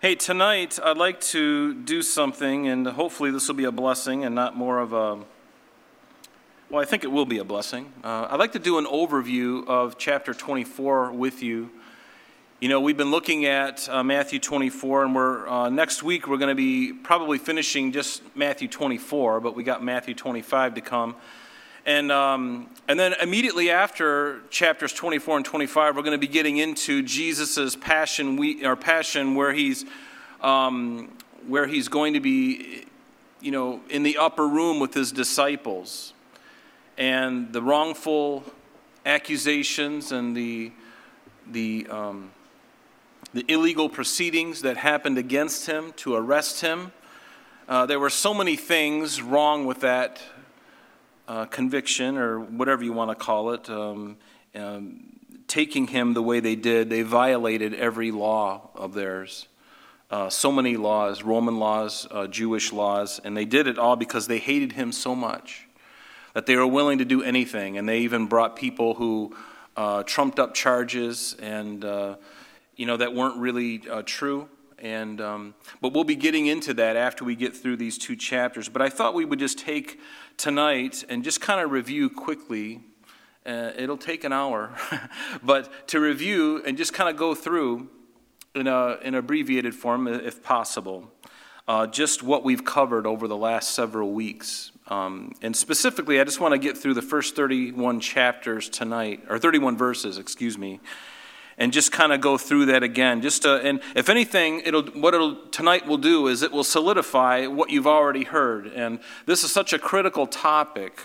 [0.00, 4.32] Hey, tonight I'd like to do something, and hopefully this will be a blessing and
[4.32, 5.18] not more of a.
[6.70, 7.92] Well, I think it will be a blessing.
[8.04, 11.70] Uh, I'd like to do an overview of chapter 24 with you.
[12.60, 16.38] You know, we've been looking at uh, Matthew 24, and we're uh, next week we're
[16.38, 21.16] going to be probably finishing just Matthew 24, but we got Matthew 25 to come.
[21.88, 26.58] And, um, and then immediately after chapters 24 and 25, we're going to be getting
[26.58, 29.86] into Jesus' passion, we, or passion where he's,
[30.42, 31.10] um,
[31.46, 32.84] where he's going to be,
[33.40, 36.12] you know, in the upper room with his disciples.
[36.98, 38.44] And the wrongful
[39.06, 40.72] accusations and the,
[41.50, 42.32] the, um,
[43.32, 46.92] the illegal proceedings that happened against him to arrest him.
[47.66, 50.20] Uh, there were so many things wrong with that
[51.28, 54.16] uh, conviction, or whatever you want to call it, um,
[54.54, 59.46] um, taking him the way they did, they violated every law of theirs.
[60.10, 64.26] Uh, so many laws, Roman laws, uh, Jewish laws, and they did it all because
[64.26, 65.68] they hated him so much
[66.32, 67.76] that they were willing to do anything.
[67.76, 69.36] And they even brought people who
[69.76, 72.16] uh, trumped up charges and, uh,
[72.74, 74.48] you know, that weren't really true.
[74.78, 78.68] And, um, but we'll be getting into that after we get through these two chapters.
[78.68, 79.98] But I thought we would just take
[80.38, 82.80] tonight and just kind of review quickly.
[83.44, 84.76] Uh, it'll take an hour,
[85.42, 87.88] but to review and just kind of go through
[88.54, 91.12] in, a, in abbreviated form, if possible,
[91.66, 94.72] uh, just what we've covered over the last several weeks.
[94.86, 99.38] Um, and specifically, I just want to get through the first 31 chapters tonight, or
[99.38, 100.80] 31 verses, excuse me
[101.58, 103.20] and just kind of go through that again.
[103.20, 107.46] Just to, and if anything, it'll what it'll tonight will do is it will solidify
[107.46, 108.68] what you've already heard.
[108.68, 111.00] And this is such a critical topic.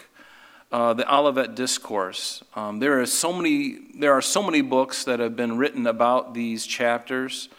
[0.71, 2.43] Uh, the Olivet Discourse.
[2.55, 3.77] Um, there are so many.
[3.93, 7.49] There are so many books that have been written about these chapters,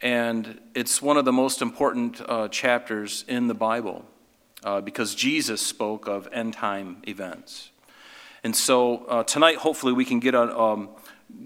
[0.00, 4.04] and it's one of the most important uh, chapters in the Bible
[4.62, 7.70] uh, because Jesus spoke of end time events.
[8.44, 10.90] And so uh, tonight, hopefully, we can get a, um,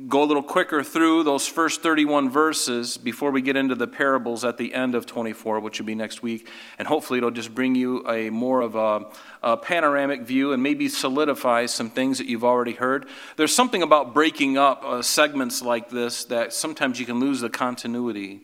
[0.08, 4.44] go a little quicker through those first 31 verses before we get into the parables
[4.44, 6.48] at the end of 24, which will be next week.
[6.78, 9.06] And hopefully, it'll just bring you a more of a,
[9.42, 13.06] a, panoramic view and maybe solidify some things that you've already heard.
[13.36, 17.50] There's something about breaking up uh, segments like this that sometimes you can lose the
[17.50, 18.42] continuity.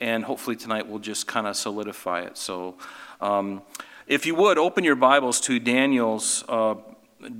[0.00, 2.36] And hopefully, tonight we'll just kind of solidify it.
[2.36, 2.76] So,
[3.20, 3.62] um,
[4.06, 6.44] if you would, open your Bibles to Daniel's.
[6.48, 6.74] Uh,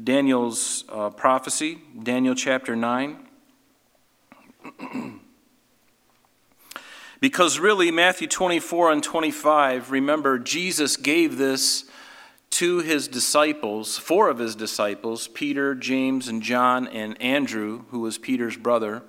[0.03, 3.24] Daniel's uh, prophecy, Daniel chapter 9.
[7.21, 11.85] because really, Matthew 24 and 25, remember, Jesus gave this
[12.51, 18.17] to his disciples, four of his disciples, Peter, James, and John, and Andrew, who was
[18.17, 19.03] Peter's brother,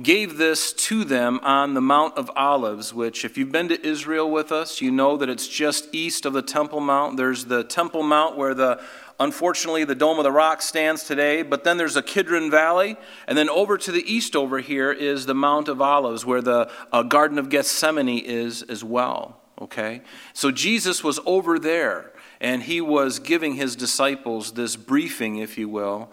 [0.00, 4.30] gave this to them on the Mount of Olives, which, if you've been to Israel
[4.30, 7.16] with us, you know that it's just east of the Temple Mount.
[7.16, 8.80] There's the Temple Mount where the
[9.20, 12.96] Unfortunately, the Dome of the Rock stands today, but then there's a Kidron Valley,
[13.26, 16.70] and then over to the east over here is the Mount of Olives, where the
[16.92, 19.40] uh, Garden of Gethsemane is as well.
[19.60, 20.02] Okay?
[20.32, 25.68] So Jesus was over there, and he was giving his disciples this briefing, if you
[25.68, 26.10] will,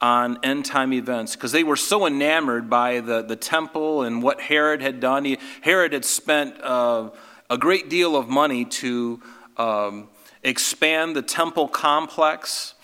[0.00, 4.40] on end time events because they were so enamored by the, the temple and what
[4.40, 5.24] Herod had done.
[5.24, 7.10] He, Herod had spent uh,
[7.48, 9.22] a great deal of money to.
[9.56, 10.08] Um,
[10.42, 12.74] expand the temple complex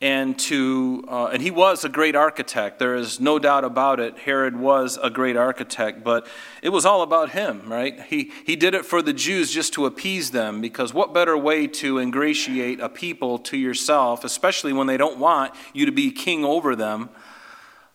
[0.00, 2.78] and to uh, and he was a great architect.
[2.78, 4.18] There is no doubt about it.
[4.18, 6.26] Herod was a great architect but
[6.62, 8.00] it was all about him right?
[8.00, 11.66] He he did it for the jews just to appease them because what better way
[11.68, 16.44] to ingratiate a people to yourself especially when they don't want you to be king
[16.44, 17.08] over them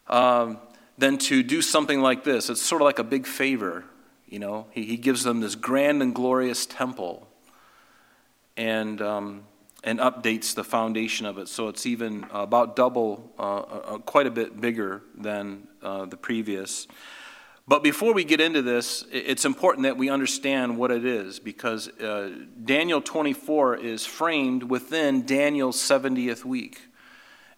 [0.08, 0.58] um,
[0.98, 2.50] than to do something like this?
[2.50, 3.86] It's sort of like a big favor
[4.28, 4.68] you know?
[4.72, 7.29] He, he gives them this grand and glorious temple
[8.60, 9.44] and, um,
[9.86, 11.48] and updates the foundation of it.
[11.48, 16.18] So it's even about double, uh, uh, uh, quite a bit bigger than uh, the
[16.18, 16.86] previous.
[17.70, 21.88] But before we get into this, it's important that we understand what it is because
[21.88, 22.32] uh,
[22.66, 26.82] Daniel 24 is framed within Daniel's 70th week.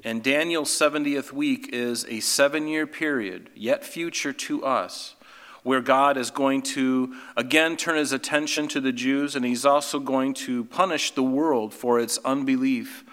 [0.03, 5.15] And Daniel's 70th week is a seven year period, yet future to us,
[5.63, 9.99] where God is going to again turn his attention to the Jews, and he's also
[9.99, 13.03] going to punish the world for its unbelief.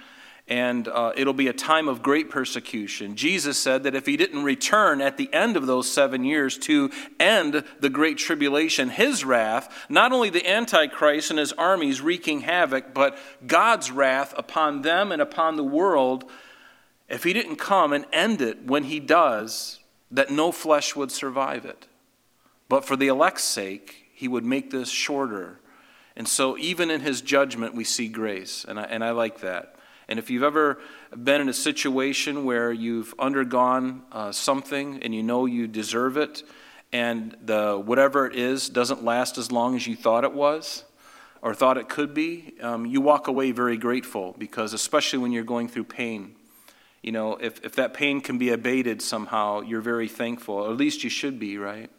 [0.50, 3.16] And uh, it'll be a time of great persecution.
[3.16, 6.90] Jesus said that if he didn't return at the end of those seven years to
[7.20, 12.94] end the great tribulation, his wrath, not only the Antichrist and his armies wreaking havoc,
[12.94, 16.24] but God's wrath upon them and upon the world,
[17.10, 19.80] if he didn't come and end it when he does,
[20.10, 21.86] that no flesh would survive it.
[22.68, 25.60] But for the elect's sake, he would make this shorter.
[26.16, 28.64] And so, even in his judgment, we see grace.
[28.66, 29.76] And I, and I like that.
[30.08, 30.80] And if you've ever
[31.22, 36.42] been in a situation where you've undergone uh, something and you know you deserve it,
[36.92, 40.84] and the whatever it is doesn't last as long as you thought it was
[41.42, 45.44] or thought it could be, um, you walk away very grateful because, especially when you're
[45.44, 46.34] going through pain,
[47.02, 50.56] you know, if, if that pain can be abated somehow, you're very thankful.
[50.56, 51.90] Or at least you should be, right?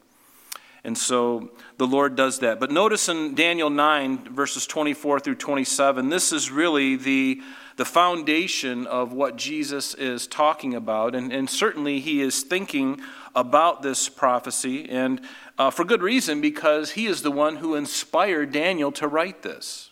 [0.83, 2.59] And so the Lord does that.
[2.59, 7.41] But notice in Daniel 9, verses 24 through 27, this is really the,
[7.75, 11.15] the foundation of what Jesus is talking about.
[11.15, 13.01] And, and certainly he is thinking
[13.35, 15.21] about this prophecy, and
[15.57, 19.91] uh, for good reason, because he is the one who inspired Daniel to write this.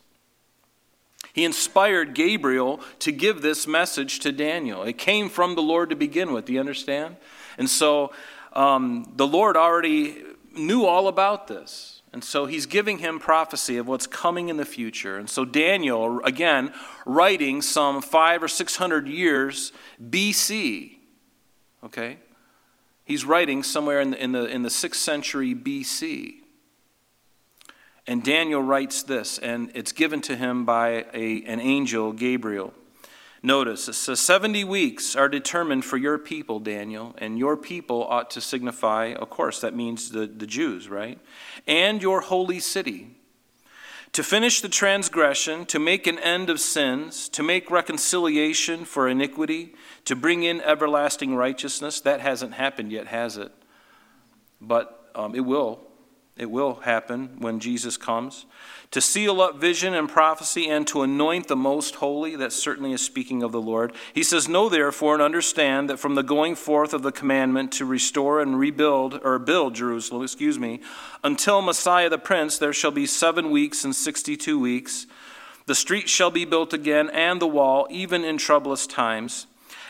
[1.34, 4.84] He inspired Gabriel to give this message to Daniel.
[4.84, 6.46] It came from the Lord to begin with.
[6.46, 7.18] Do you understand?
[7.60, 8.12] And so
[8.54, 10.24] um, the Lord already
[10.58, 12.02] knew all about this.
[12.14, 15.18] And so he's giving him prophecy of what's coming in the future.
[15.18, 16.74] And so Daniel, again,
[17.06, 19.72] writing some five or six hundred years
[20.02, 20.98] BC,
[21.84, 22.18] okay?
[23.04, 26.36] He's writing somewhere in the, in the, in the sixth century BC.
[28.08, 32.74] And Daniel writes this, and it's given to him by a, an angel, Gabriel.
[33.48, 38.42] Notice, says, 70 weeks are determined for your people, Daniel, and your people ought to
[38.42, 41.18] signify, of course, that means the, the Jews, right?
[41.66, 43.16] And your holy city.
[44.12, 49.76] To finish the transgression, to make an end of sins, to make reconciliation for iniquity,
[50.04, 52.02] to bring in everlasting righteousness.
[52.02, 53.54] That hasn't happened yet, has it?
[54.60, 55.88] But um, it will.
[56.38, 58.46] It will happen when Jesus comes.
[58.92, 63.02] To seal up vision and prophecy and to anoint the most holy, that certainly is
[63.02, 63.94] speaking of the Lord.
[64.14, 67.86] He says, Know therefore and understand that from the going forth of the commandment to
[67.86, 70.80] restore and rebuild, or build Jerusalem, excuse me,
[71.24, 75.06] until Messiah the Prince, there shall be seven weeks and sixty two weeks.
[75.66, 79.48] The street shall be built again, and the wall, even in troublous times.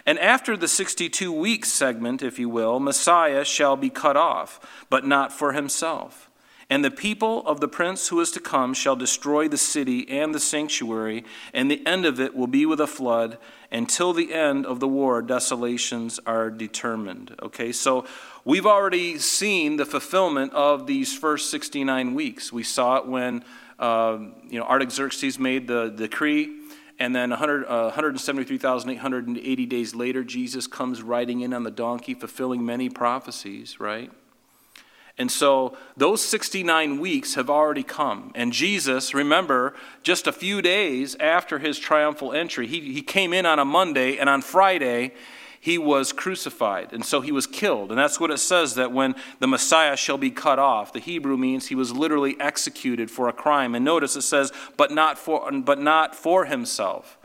[0.07, 5.05] And after the 62 weeks segment, if you will, Messiah shall be cut off, but
[5.05, 6.26] not for himself.
[6.69, 10.35] And the people of the prince who is to come shall destroy the city and
[10.35, 11.23] the sanctuary,
[11.53, 13.37] and the end of it will be with a flood.
[13.71, 17.35] Until the end of the war, desolations are determined.
[17.41, 18.05] Okay, so
[18.43, 22.51] we've already seen the fulfillment of these first 69 weeks.
[22.51, 23.45] We saw it when
[23.79, 26.53] uh, you know Artaxerxes made the decree.
[26.99, 32.65] And then 100, uh, 173,880 days later, Jesus comes riding in on the donkey, fulfilling
[32.65, 34.11] many prophecies, right?
[35.17, 38.31] And so those 69 weeks have already come.
[38.35, 39.73] And Jesus, remember,
[40.03, 44.17] just a few days after his triumphal entry, he, he came in on a Monday,
[44.17, 45.13] and on Friday,
[45.59, 46.93] he was crucified.
[46.93, 47.89] And so he was killed.
[47.89, 51.35] And that's what it says that when the Messiah shall be cut off, the Hebrew
[51.35, 53.73] means he was literally executed for a crime.
[53.73, 57.17] And notice it says, but not for, but not for himself.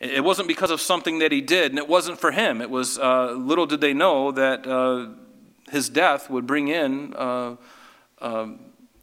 [0.00, 2.60] It wasn't because of something that he did, and it wasn't for him.
[2.60, 4.66] It was, uh, little did they know that.
[4.66, 5.08] Uh,
[5.70, 7.56] his death would bring in uh,
[8.20, 8.48] uh,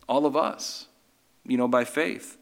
[0.07, 0.87] all of us,
[1.45, 2.37] you know, by faith.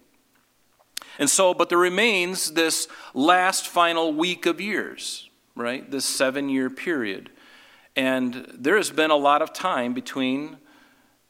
[1.20, 5.90] And so, but there remains this last final week of years, right?
[5.90, 7.30] This seven year period.
[7.96, 10.58] And there has been a lot of time between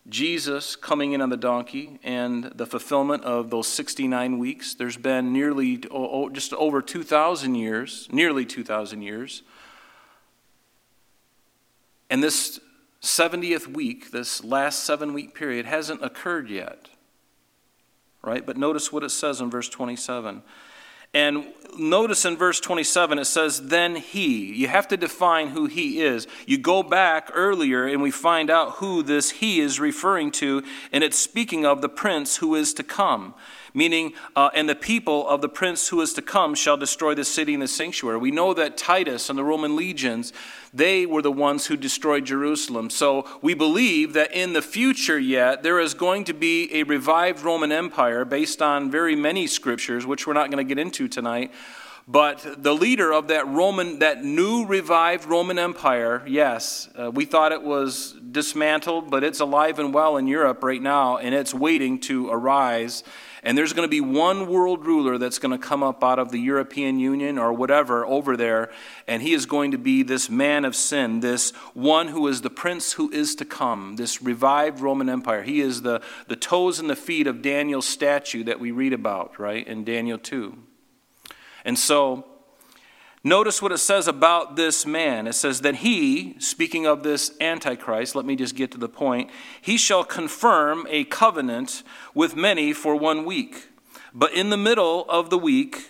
[0.07, 4.74] Jesus coming in on the donkey and the fulfillment of those 69 weeks.
[4.74, 9.44] There's been nearly oh, just over 2,000 years, nearly 2,000 years.
[12.10, 12.60] And this
[13.03, 16.88] 70th week, this last seven week period, hasn't occurred yet.
[18.24, 18.45] Right?
[18.45, 20.41] But notice what it says in verse 27.
[21.13, 21.45] And
[21.77, 24.53] notice in verse 27, it says, Then he.
[24.53, 26.27] You have to define who he is.
[26.46, 31.03] You go back earlier and we find out who this he is referring to, and
[31.03, 33.34] it's speaking of the prince who is to come
[33.74, 37.25] meaning, uh, and the people of the prince who is to come shall destroy the
[37.25, 38.18] city and the sanctuary.
[38.18, 40.32] We know that Titus and the Roman legions,
[40.74, 42.89] they were the ones who destroyed Jerusalem.
[42.89, 47.44] So we believe that in the future yet, there is going to be a revived
[47.44, 51.51] Roman Empire based on very many scriptures, which we're not going to get into tonight.
[52.07, 57.51] But the leader of that Roman, that new revived Roman Empire, yes, uh, we thought
[57.51, 62.00] it was dismantled, but it's alive and well in Europe right now, and it's waiting
[62.01, 63.03] to arise
[63.43, 66.31] and there's going to be one world ruler that's going to come up out of
[66.31, 68.72] the European Union or whatever over there,
[69.05, 72.50] and he is going to be this man of sin, this one who is the
[72.50, 75.43] prince who is to come, this revived Roman Empire.
[75.43, 79.38] He is the, the toes and the feet of Daniel's statue that we read about,
[79.38, 80.57] right, in Daniel 2.
[81.65, 82.25] And so,
[83.25, 85.27] Notice what it says about this man.
[85.27, 89.29] It says that he, speaking of this Antichrist, let me just get to the point,
[89.62, 93.70] he shall confirm a covenant with many for one week.
[94.13, 95.89] But in the middle of the week,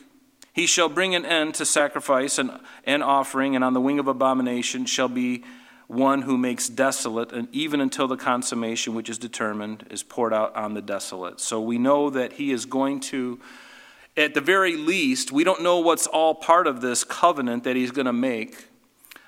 [0.53, 4.07] he shall bring an end to sacrifice and, and offering, and on the wing of
[4.07, 5.43] abomination shall be
[5.87, 10.55] one who makes desolate, and even until the consummation which is determined is poured out
[10.55, 11.39] on the desolate.
[11.39, 13.39] So we know that he is going to
[14.15, 17.91] at the very least, we don't know what's all part of this covenant that he's
[17.91, 18.67] going to make,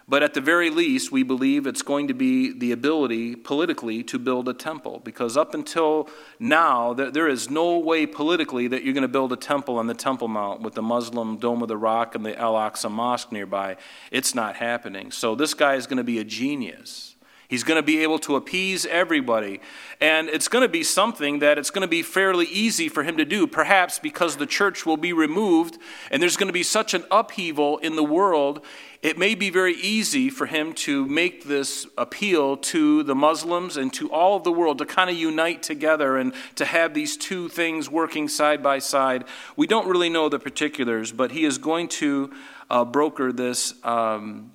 [0.08, 4.20] but at the very least, we believe it's going to be the ability politically to
[4.20, 5.01] build a temple.
[5.04, 9.38] Because up until now, there is no way politically that you're going to build a
[9.38, 12.54] temple on the Temple Mount with the Muslim Dome of the Rock and the Al
[12.54, 13.77] Aqsa Mosque nearby.
[14.12, 15.12] It's not happening.
[15.12, 17.15] So this guy is going to be a genius.
[17.48, 19.62] He's going to be able to appease everybody.
[20.02, 23.18] And it's going to be something that it's going to be fairly easy for him
[23.18, 25.78] to do, perhaps because the church will be removed
[26.10, 28.66] and there's going to be such an upheaval in the world.
[29.02, 33.94] It may be very easy for him to make this appeal to the Muslims and
[33.94, 37.48] to all of the world to kind of unite together and to have these two
[37.48, 39.25] things working side by side.
[39.56, 42.34] We don't really know the particulars, but he is going to
[42.70, 43.75] uh, broker this.
[43.84, 44.52] Um,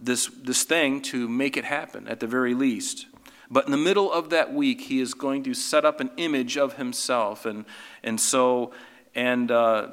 [0.00, 3.06] this, this thing to make it happen at the very least.
[3.50, 6.56] But in the middle of that week, he is going to set up an image
[6.56, 7.46] of himself.
[7.46, 7.64] And,
[8.02, 8.72] and so,
[9.14, 9.88] and, uh,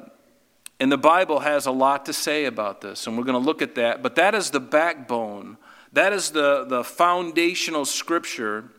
[0.78, 3.60] and the Bible has a lot to say about this, and we're going to look
[3.60, 4.02] at that.
[4.02, 5.56] But that is the backbone,
[5.92, 8.70] that is the, the foundational scripture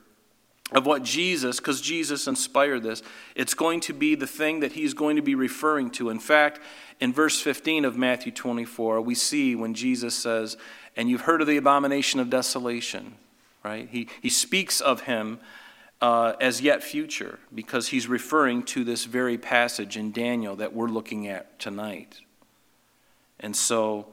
[0.72, 3.02] of what Jesus, because Jesus inspired this,
[3.36, 6.10] it's going to be the thing that he's going to be referring to.
[6.10, 6.60] In fact,
[7.00, 10.58] in verse 15 of Matthew 24, we see when Jesus says,
[10.96, 13.16] and you've heard of the abomination of desolation,
[13.64, 13.88] right?
[13.90, 15.40] He, he speaks of him
[16.02, 20.88] uh, as yet future because he's referring to this very passage in Daniel that we're
[20.88, 22.22] looking at tonight.
[23.40, 24.08] And so,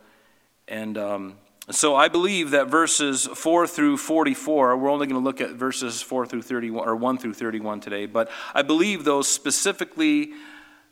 [0.68, 1.34] and um,
[1.70, 6.00] so I believe that verses 4 through 44, we're only going to look at verses
[6.02, 10.30] 4 through 31, or 1 through 31 today, but I believe those specifically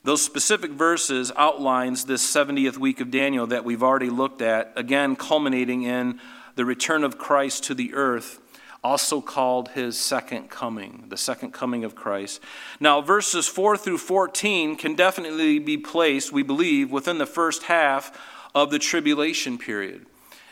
[0.04, 5.16] those specific verses outlines this 70th week of Daniel that we've already looked at, again
[5.16, 6.20] culminating in
[6.56, 8.38] the return of Christ to the earth,
[8.84, 12.40] also called his second coming, the second coming of Christ.
[12.78, 18.12] Now, verses 4 through 14 can definitely be placed, we believe, within the first half
[18.54, 20.04] of the tribulation period.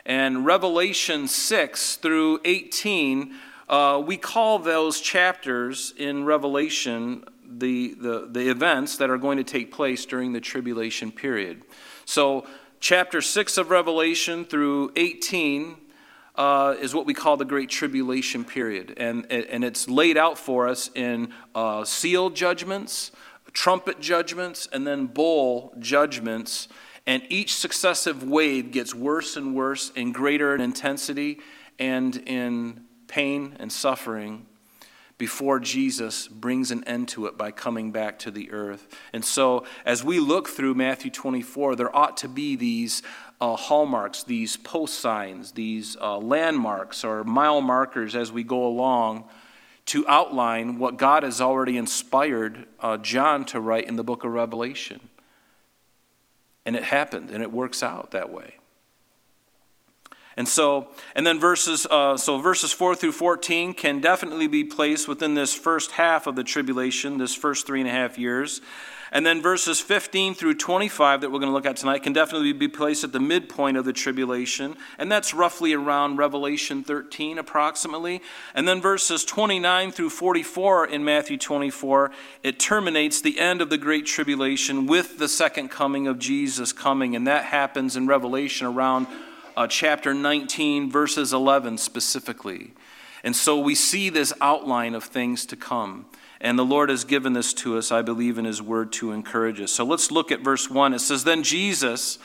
[0.07, 3.35] And Revelation 6 through 18,
[3.69, 7.25] uh, we call those chapters in Revelation
[7.59, 11.63] the, the, the events that are going to take place during the tribulation period.
[12.05, 12.47] So,
[12.81, 15.77] chapter 6 of Revelation through 18
[16.35, 18.95] uh, is what we call the Great Tribulation period.
[18.97, 23.13] And, and it's laid out for us in uh, seal judgments,
[23.53, 26.69] trumpet judgments, and then bowl judgments.
[27.07, 31.41] And each successive wave gets worse and worse and greater in intensity
[31.79, 34.47] and in pain and suffering
[35.23, 38.89] before Jesus brings an end to it by coming back to the earth.
[39.13, 43.05] And so, as we look through Matthew 24, there ought to be these
[43.41, 49.29] uh, hallmarks, these post signs, these uh, landmarks or mile markers as we go along
[49.87, 54.33] to outline what God has already inspired uh, John to write in the book of
[54.33, 55.09] Revelation.
[56.67, 58.57] And it happened, and it works out that way.
[60.37, 65.09] And so, and then verses, uh, so verses 4 through 14 can definitely be placed
[65.09, 68.61] within this first half of the tribulation, this first three and a half years.
[69.15, 72.55] And then verses 15 through 25 that we're going to look at tonight can definitely
[72.55, 74.75] be placed at the midpoint of the tribulation.
[74.97, 78.23] And that's roughly around Revelation 13, approximately.
[78.55, 82.11] And then verses 29 through 44 in Matthew 24,
[82.43, 87.15] it terminates the end of the Great Tribulation with the second coming of Jesus coming.
[87.15, 89.07] And that happens in Revelation around
[89.57, 92.73] uh, chapter 19, verses 11 specifically.
[93.25, 96.07] And so we see this outline of things to come.
[96.41, 99.61] And the Lord has given this to us, I believe, in His Word to encourage
[99.61, 99.71] us.
[99.71, 100.93] So let's look at verse 1.
[100.93, 102.19] It says, Then Jesus,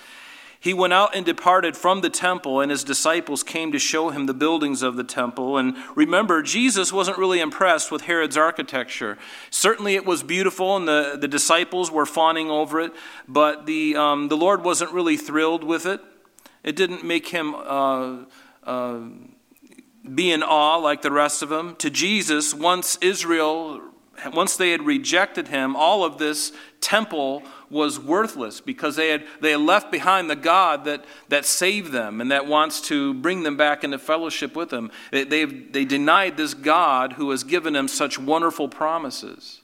[0.60, 4.26] he went out and departed from the temple, and his disciples came to show him
[4.26, 5.58] the buildings of the temple.
[5.58, 9.20] And remember, Jesus wasn't really impressed with Herod's architecture.
[9.52, 12.94] Certainly, it was beautiful, and the, the disciples were fawning over it,
[13.28, 16.02] but the, um, the Lord wasn't really thrilled with it.
[16.68, 18.26] It didn't make him uh,
[18.66, 19.00] uh,
[20.14, 21.78] be in awe like the rest of them.
[21.78, 23.80] To Jesus, once Israel,
[24.34, 29.52] once they had rejected him, all of this temple was worthless because they had, they
[29.52, 33.56] had left behind the God that, that saved them and that wants to bring them
[33.56, 34.92] back into fellowship with him.
[35.12, 39.62] They, they denied this God who has given them such wonderful promises.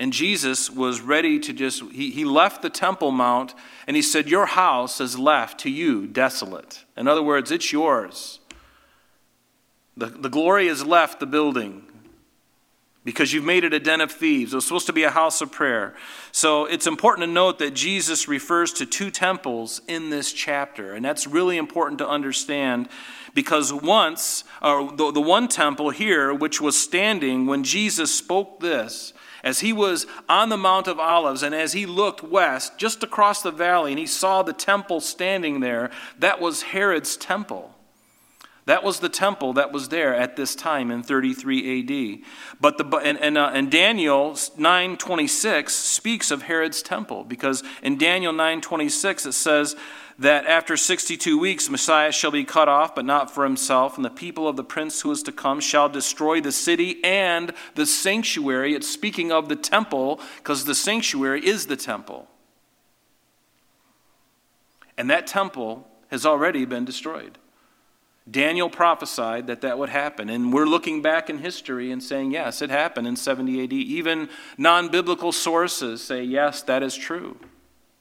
[0.00, 3.54] And Jesus was ready to just, he, he left the Temple Mount
[3.86, 6.86] and he said, Your house is left to you desolate.
[6.96, 8.40] In other words, it's yours.
[9.98, 11.82] The, the glory has left the building
[13.04, 14.54] because you've made it a den of thieves.
[14.54, 15.94] It was supposed to be a house of prayer.
[16.32, 20.94] So it's important to note that Jesus refers to two temples in this chapter.
[20.94, 22.88] And that's really important to understand
[23.34, 29.12] because once, or the, the one temple here, which was standing when Jesus spoke this,
[29.42, 33.42] as he was on the Mount of Olives and as he looked west, just across
[33.42, 37.74] the valley, and he saw the temple standing there, that was Herod's temple.
[38.66, 42.24] That was the temple that was there at this time in 33 AD.
[42.60, 48.32] But the and, and, uh, and Daniel 9:26 speaks of Herod's temple because in Daniel
[48.32, 49.74] 9:26 it says
[50.20, 54.10] that after 62 weeks Messiah shall be cut off, but not for himself, and the
[54.10, 58.74] people of the prince who is to come shall destroy the city and the sanctuary.
[58.74, 62.28] It's speaking of the temple because the sanctuary is the temple.
[64.98, 67.38] And that temple has already been destroyed.
[68.30, 70.28] Daniel prophesied that that would happen.
[70.28, 73.72] And we're looking back in history and saying, yes, it happened in 70 AD.
[73.72, 77.38] Even non biblical sources say, yes, that is true.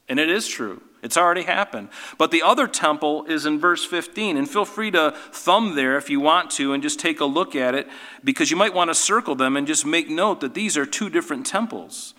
[0.09, 0.81] And it is true.
[1.01, 1.89] It's already happened.
[2.17, 4.37] But the other temple is in verse 15.
[4.37, 7.55] And feel free to thumb there if you want to and just take a look
[7.55, 7.87] at it
[8.23, 11.09] because you might want to circle them and just make note that these are two
[11.09, 12.13] different temples.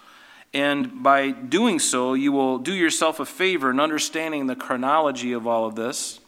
[0.53, 5.47] And by doing so, you will do yourself a favor in understanding the chronology of
[5.47, 6.21] all of this.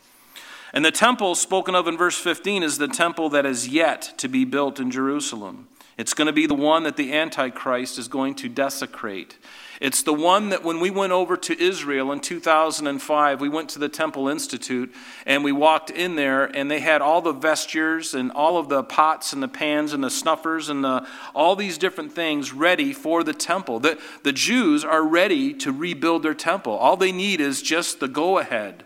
[0.72, 4.28] And the temple spoken of in verse 15 is the temple that is yet to
[4.28, 5.68] be built in Jerusalem.
[5.98, 9.36] It's going to be the one that the Antichrist is going to desecrate.
[9.82, 13.80] It's the one that when we went over to Israel in 2005, we went to
[13.80, 14.94] the Temple Institute
[15.26, 18.84] and we walked in there and they had all the vestures and all of the
[18.84, 23.24] pots and the pans and the snuffers and the, all these different things ready for
[23.24, 23.80] the temple.
[23.80, 26.74] The, the Jews are ready to rebuild their temple.
[26.74, 28.84] All they need is just the go ahead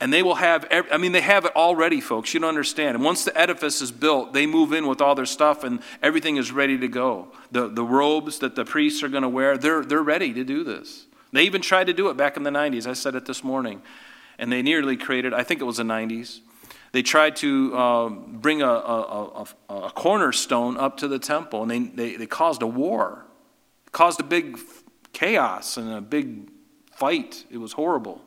[0.00, 2.32] and they will have, I mean, they have it already, folks.
[2.32, 2.94] You don't understand.
[2.94, 6.36] And once the edifice is built, they move in with all their stuff and everything
[6.36, 7.28] is ready to go.
[7.52, 10.64] The, the robes that the priests are going to wear, they're, they're ready to do
[10.64, 11.06] this.
[11.32, 12.86] They even tried to do it back in the 90s.
[12.86, 13.82] I said it this morning.
[14.38, 16.40] And they nearly created, I think it was the 90s.
[16.92, 21.70] They tried to uh, bring a, a, a, a, cornerstone up to the temple, and
[21.70, 23.26] they, they, they caused a war.
[23.86, 24.58] It caused a big
[25.12, 26.50] chaos and a big
[26.90, 27.44] fight.
[27.48, 28.22] It was horrible.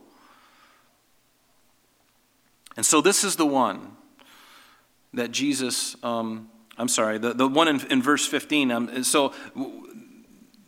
[2.76, 3.96] And so this is the one
[5.14, 8.72] that Jesus, um, I'm sorry, the, the one in, in verse 15.
[8.72, 9.34] Um, so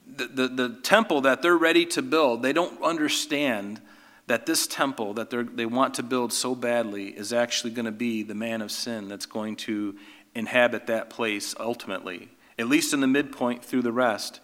[0.08, 3.82] the, the, the temple that they're ready to build, they don't understand
[4.28, 8.24] that this temple that they want to build so badly is actually going to be
[8.24, 9.96] the man of sin that's going to
[10.34, 14.40] inhabit that place ultimately, at least in the midpoint through the rest.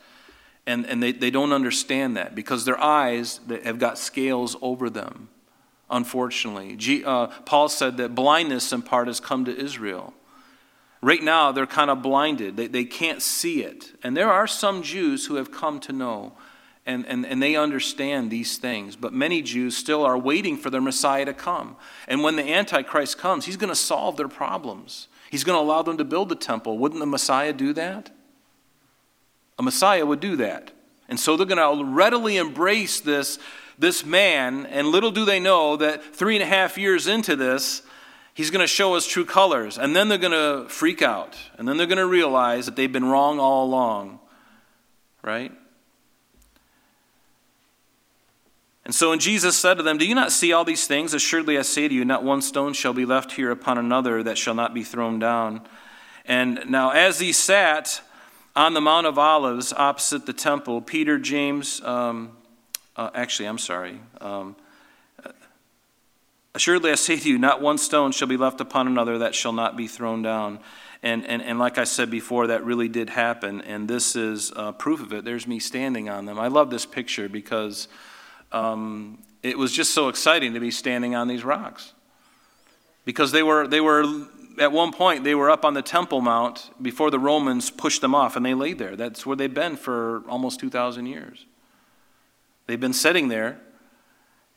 [0.67, 5.29] And, and they, they don't understand that because their eyes have got scales over them
[5.91, 6.75] unfortunately.
[6.77, 10.13] G, uh, Paul said that blindness in part has come to Israel.
[11.01, 13.91] Right now, they're kind of blinded, they, they can't see it.
[14.03, 16.33] And there are some Jews who have come to know
[16.85, 18.95] and, and, and they understand these things.
[18.95, 21.75] But many Jews still are waiting for their Messiah to come.
[22.07, 25.07] And when the Antichrist comes, he's going to solve their problems.
[25.29, 26.77] He's going to allow them to build the temple.
[26.77, 28.09] Wouldn't the Messiah do that?
[29.59, 30.71] A Messiah would do that.
[31.07, 33.37] And so they're going to readily embrace this
[33.81, 37.81] this man, and little do they know that three and a half years into this,
[38.33, 39.77] he's going to show us true colors.
[39.77, 41.35] And then they're going to freak out.
[41.57, 44.19] And then they're going to realize that they've been wrong all along.
[45.23, 45.51] Right?
[48.85, 51.13] And so when Jesus said to them, Do you not see all these things?
[51.13, 54.37] Assuredly I say to you, not one stone shall be left here upon another that
[54.37, 55.61] shall not be thrown down.
[56.25, 58.01] And now, as he sat
[58.55, 62.37] on the Mount of Olives opposite the temple, Peter, James, um,
[63.01, 63.99] uh, actually, I'm sorry.
[64.19, 64.55] Um,
[66.53, 69.53] Assuredly, I say to you, not one stone shall be left upon another that shall
[69.53, 70.59] not be thrown down.
[71.01, 73.61] And, and, and like I said before, that really did happen.
[73.61, 75.23] And this is uh, proof of it.
[75.23, 76.37] There's me standing on them.
[76.37, 77.87] I love this picture because
[78.51, 81.93] um, it was just so exciting to be standing on these rocks.
[83.05, 84.03] Because they were, they were,
[84.59, 88.13] at one point, they were up on the Temple Mount before the Romans pushed them
[88.13, 88.97] off, and they laid there.
[88.97, 91.45] That's where they've been for almost 2,000 years.
[92.71, 93.59] They've been sitting there,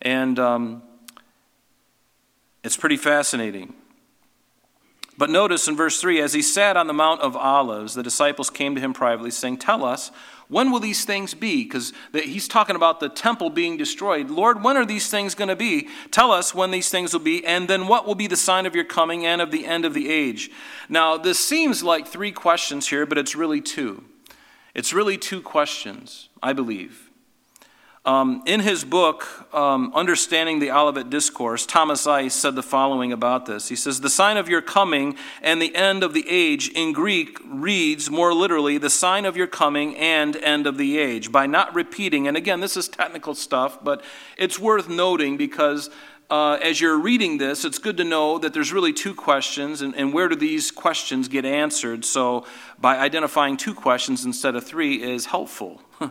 [0.00, 0.85] and um,
[2.62, 3.74] it's pretty fascinating.
[5.18, 8.50] But notice in verse 3 as he sat on the Mount of Olives, the disciples
[8.50, 10.12] came to him privately, saying, Tell us,
[10.46, 11.64] when will these things be?
[11.64, 14.31] Because he's talking about the temple being destroyed.
[14.31, 15.88] Lord, when are these things going to be?
[16.12, 18.77] Tell us when these things will be, and then what will be the sign of
[18.77, 20.53] your coming and of the end of the age?
[20.88, 24.05] Now, this seems like three questions here, but it's really two.
[24.72, 27.03] It's really two questions, I believe.
[28.06, 33.46] Um, in his book, um, Understanding the Olivet Discourse, Thomas Ice said the following about
[33.46, 33.68] this.
[33.68, 37.38] He says, The sign of your coming and the end of the age in Greek
[37.46, 41.32] reads more literally, the sign of your coming and end of the age.
[41.32, 44.04] By not repeating, and again, this is technical stuff, but
[44.36, 45.88] it's worth noting because
[46.28, 49.94] uh, as you're reading this, it's good to know that there's really two questions, and,
[49.94, 52.04] and where do these questions get answered?
[52.04, 52.44] So,
[52.78, 55.80] by identifying two questions instead of three is helpful.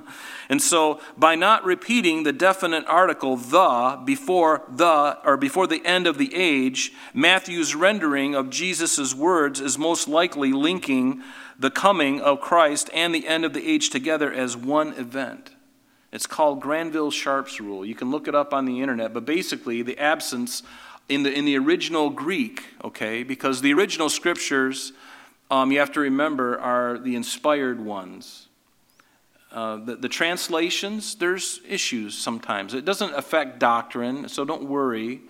[0.49, 6.07] and so, by not repeating the definite article the before the or before the end
[6.07, 11.21] of the age, Matthew's rendering of Jesus' words is most likely linking
[11.57, 15.51] the coming of Christ and the end of the age together as one event.
[16.11, 17.83] It's called Granville Sharp's rule.
[17.83, 20.61] You can look it up on the internet, but basically, the absence
[21.09, 24.93] in the, in the original Greek, okay, because the original scriptures,
[25.51, 28.42] um, you have to remember, are the inspired ones.
[29.53, 32.73] Uh, the, the translations, there's issues sometimes.
[32.73, 35.21] It doesn't affect doctrine, so don't worry.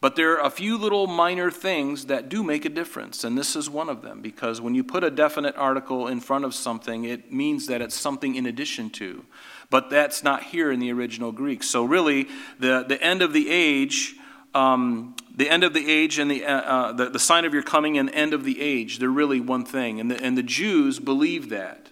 [0.00, 3.56] But there are a few little minor things that do make a difference, and this
[3.56, 7.04] is one of them, because when you put a definite article in front of something,
[7.04, 9.24] it means that it's something in addition to
[9.70, 11.62] but that's not here in the original Greek.
[11.62, 14.14] So, really, the, the end of the age,
[14.54, 17.62] um, the end of the age and the, uh, uh, the, the sign of your
[17.62, 20.00] coming and end of the age, they're really one thing.
[20.00, 21.85] And the, and the Jews believe that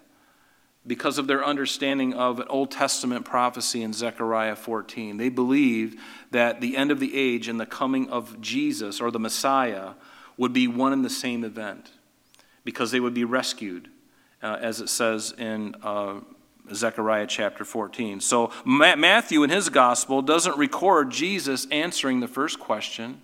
[0.86, 5.16] because of their understanding of an Old Testament prophecy in Zechariah 14.
[5.16, 9.18] They believe that the end of the age and the coming of Jesus or the
[9.18, 9.92] Messiah
[10.36, 11.92] would be one and the same event
[12.64, 13.88] because they would be rescued,
[14.42, 16.20] uh, as it says in uh,
[16.72, 18.20] Zechariah chapter 14.
[18.20, 23.22] So Matthew in his gospel doesn't record Jesus answering the first question.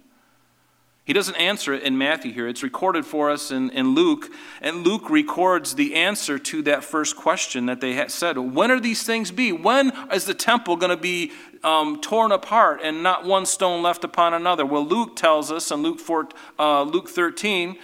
[1.05, 2.47] He doesn't answer it in Matthew here.
[2.47, 7.17] It's recorded for us in, in Luke, and Luke records the answer to that first
[7.17, 8.37] question that they had said.
[8.37, 9.51] When are these things be?
[9.51, 11.33] When is the temple going to be
[11.65, 14.67] um, torn apart and not one stone left upon another?
[14.67, 17.77] Well, Luke tells us in Luke, 4, uh, Luke 13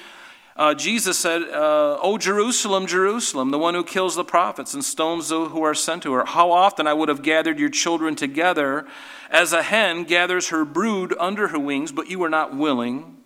[0.56, 5.28] uh, Jesus said, uh, O Jerusalem, Jerusalem, the one who kills the prophets and stones
[5.28, 8.86] those who are sent to her, how often I would have gathered your children together
[9.30, 13.18] as a hen gathers her brood under her wings, but you were not willing.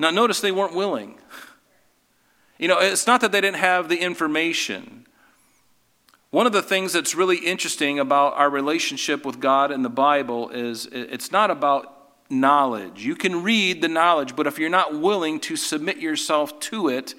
[0.00, 1.18] Now, notice they weren't willing.
[2.58, 5.06] You know, it's not that they didn't have the information.
[6.30, 10.50] One of the things that's really interesting about our relationship with God in the Bible
[10.50, 11.99] is it's not about
[12.30, 13.04] knowledge.
[13.04, 17.14] You can read the knowledge, but if you're not willing to submit yourself to it,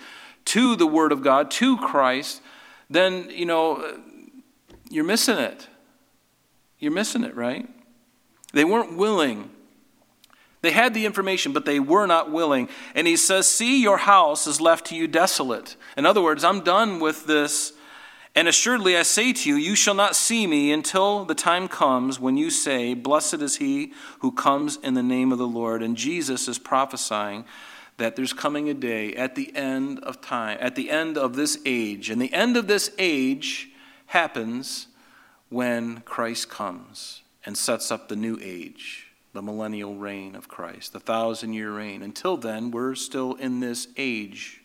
[0.45, 2.41] to the Word of God, to Christ,
[2.89, 3.99] then, you know,
[4.89, 5.67] you're missing it.
[6.79, 7.69] You're missing it, right?
[8.53, 9.51] They weren't willing.
[10.61, 12.69] They had the information, but they were not willing.
[12.95, 15.75] And he says, See, your house is left to you desolate.
[15.97, 17.73] In other words, I'm done with this
[18.33, 22.19] and assuredly I say to you, you shall not see me until the time comes
[22.19, 25.83] when you say, Blessed is he who comes in the name of the Lord.
[25.83, 27.43] And Jesus is prophesying
[27.97, 31.57] that there's coming a day at the end of time, at the end of this
[31.65, 32.09] age.
[32.09, 33.69] And the end of this age
[34.07, 34.87] happens
[35.49, 41.01] when Christ comes and sets up the new age, the millennial reign of Christ, the
[41.01, 42.01] thousand year reign.
[42.01, 44.60] Until then, we're still in this age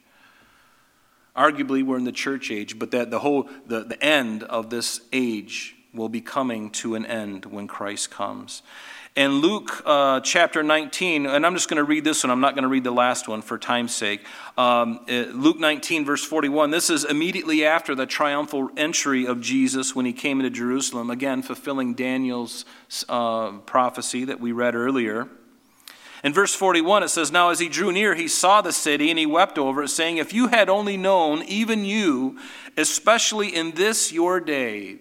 [1.37, 5.01] arguably we're in the church age, but that the whole the, the end of this
[5.12, 8.62] age will be coming to an end when Christ comes.
[9.16, 12.55] In Luke uh, chapter 19, and I'm just going to read this one, I'm not
[12.55, 14.20] going to read the last one for time's sake.
[14.59, 19.96] Um, uh, Luke 19, verse 41, this is immediately after the triumphal entry of Jesus
[19.96, 22.66] when he came into Jerusalem, again, fulfilling Daniel's
[23.09, 25.29] uh, prophecy that we read earlier.
[26.27, 29.19] In verse 41, it says, Now as he drew near, he saw the city, and
[29.19, 32.37] he wept over it, saying, If you had only known, even you,
[32.77, 34.97] especially in this your day,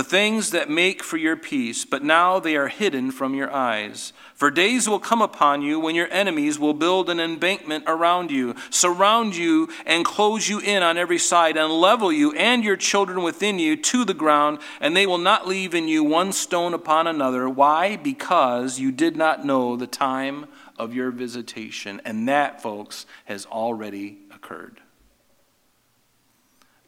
[0.00, 4.14] the things that make for your peace, but now they are hidden from your eyes.
[4.32, 8.54] For days will come upon you when your enemies will build an embankment around you,
[8.70, 13.22] surround you, and close you in on every side, and level you and your children
[13.22, 17.06] within you to the ground, and they will not leave in you one stone upon
[17.06, 17.46] another.
[17.46, 17.96] Why?
[17.96, 20.46] Because you did not know the time
[20.78, 22.00] of your visitation.
[22.06, 24.80] And that, folks, has already occurred.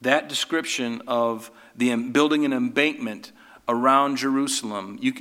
[0.01, 3.33] That description of the building an embankment
[3.69, 4.99] around Jerusalem.
[5.01, 5.13] You,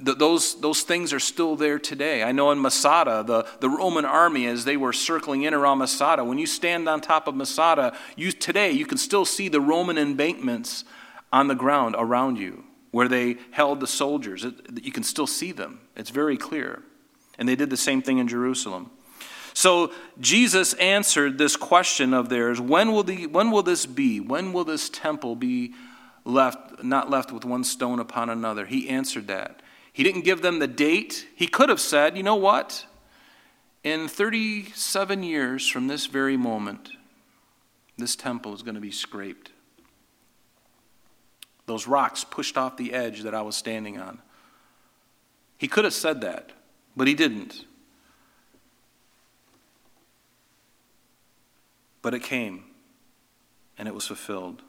[0.00, 2.22] those, those things are still there today.
[2.22, 6.24] I know in Masada, the, the Roman army, as they were circling in around Masada,
[6.24, 9.98] when you stand on top of Masada, you, today you can still see the Roman
[9.98, 10.84] embankments
[11.32, 14.44] on the ground around you where they held the soldiers.
[14.44, 15.80] It, you can still see them.
[15.96, 16.82] It's very clear.
[17.38, 18.90] And they did the same thing in Jerusalem.
[19.66, 24.20] So Jesus answered this question of theirs when will, the, when will this be?
[24.20, 25.74] When will this temple be
[26.24, 28.64] left, not left with one stone upon another?
[28.64, 29.62] He answered that.
[29.92, 31.26] He didn't give them the date.
[31.34, 32.86] He could have said, you know what?
[33.82, 36.90] In 37 years from this very moment,
[37.98, 39.50] this temple is going to be scraped.
[41.66, 44.22] Those rocks pushed off the edge that I was standing on.
[45.58, 46.52] He could have said that,
[46.96, 47.64] but he didn't.
[52.06, 52.62] But it came,
[53.76, 54.62] and it was fulfilled.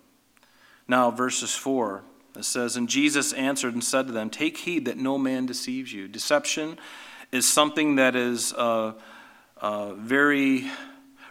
[0.87, 2.01] Now, verses 4,
[2.35, 5.93] it says, And Jesus answered and said to them, Take heed that no man deceives
[5.93, 6.07] you.
[6.07, 6.79] Deception
[7.31, 8.93] is something that is uh,
[9.61, 10.65] uh, very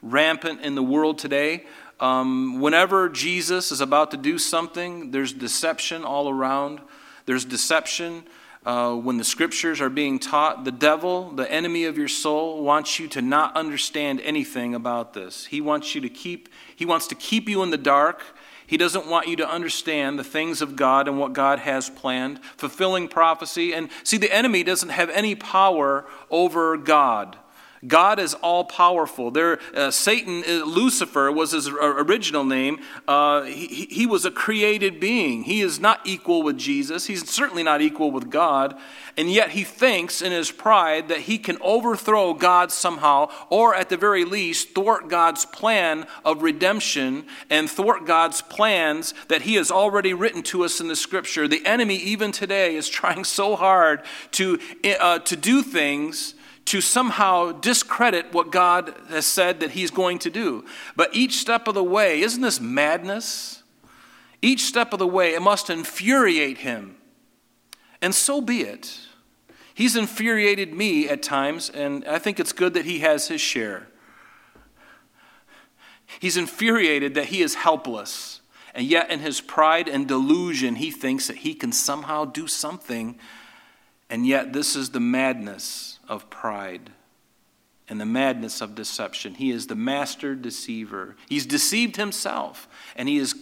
[0.01, 1.65] rampant in the world today.
[1.99, 6.83] Um, whenever Jesus is about to do something, there's deception all around.
[7.25, 8.23] There's deception
[8.67, 12.99] uh, when the scriptures are being taught, the devil, the enemy of your soul, wants
[12.99, 15.47] you to not understand anything about this.
[15.47, 18.25] He wants you to keep, he wants to keep you in the dark.
[18.67, 22.41] He doesn't want you to understand the things of God and what God has planned,
[22.57, 23.73] fulfilling prophecy.
[23.73, 27.39] And see, the enemy doesn't have any power over God.
[27.87, 29.31] God is all powerful.
[29.31, 32.81] There, uh, Satan, uh, Lucifer was his original name.
[33.07, 35.45] Uh, he, he was a created being.
[35.45, 37.07] He is not equal with Jesus.
[37.07, 38.79] He's certainly not equal with God.
[39.17, 43.89] And yet he thinks in his pride that he can overthrow God somehow, or at
[43.89, 49.71] the very least, thwart God's plan of redemption and thwart God's plans that he has
[49.71, 51.49] already written to us in the scripture.
[51.49, 54.59] The enemy, even today, is trying so hard to,
[55.01, 56.35] uh, to do things
[56.67, 60.65] to somehow discredit what God has said that He's going to do.
[60.95, 63.63] But each step of the way, isn't this madness?
[64.43, 66.97] Each step of the way, it must infuriate Him.
[68.03, 68.99] And so be it.
[69.75, 73.89] He's infuriated me at times, and I think it's good that He has His share.
[76.21, 78.41] He's infuriated that He is helpless.
[78.75, 83.19] And yet, in his pride and delusion, he thinks that he can somehow do something.
[84.11, 86.91] And yet, this is the madness of pride
[87.89, 89.35] and the madness of deception.
[89.35, 91.17] He is the master deceiver.
[91.29, 93.35] He's deceived himself, and he is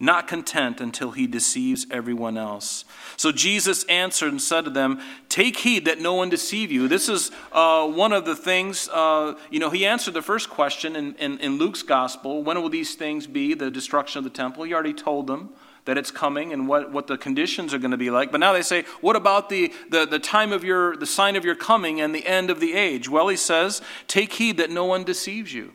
[0.00, 2.84] not content until he deceives everyone else.
[3.16, 6.86] So Jesus answered and said to them, Take heed that no one deceive you.
[6.86, 10.94] This is uh, one of the things, uh, you know, he answered the first question
[10.94, 14.62] in, in, in Luke's gospel when will these things be, the destruction of the temple?
[14.62, 15.50] He already told them
[15.88, 18.30] that it's coming and what, what the conditions are going to be like.
[18.30, 21.46] But now they say, what about the, the, the time of your, the sign of
[21.46, 23.08] your coming and the end of the age?
[23.08, 25.72] Well, he says, take heed that no one deceives you.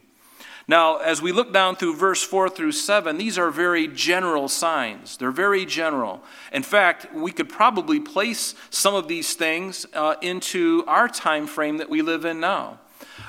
[0.68, 5.18] Now, as we look down through verse 4 through 7, these are very general signs.
[5.18, 6.22] They're very general.
[6.52, 11.78] In fact, we could probably place some of these things uh, into our time frame
[11.78, 12.78] that we live in now.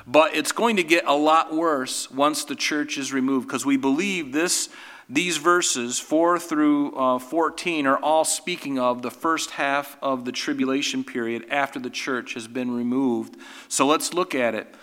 [0.06, 3.78] But it's going to get a lot worse once the church is removed because we
[3.78, 4.68] believe this
[5.08, 10.32] these verses, 4 through uh, 14, are all speaking of the first half of the
[10.32, 13.36] tribulation period after the church has been removed.
[13.68, 14.74] So let's look at it.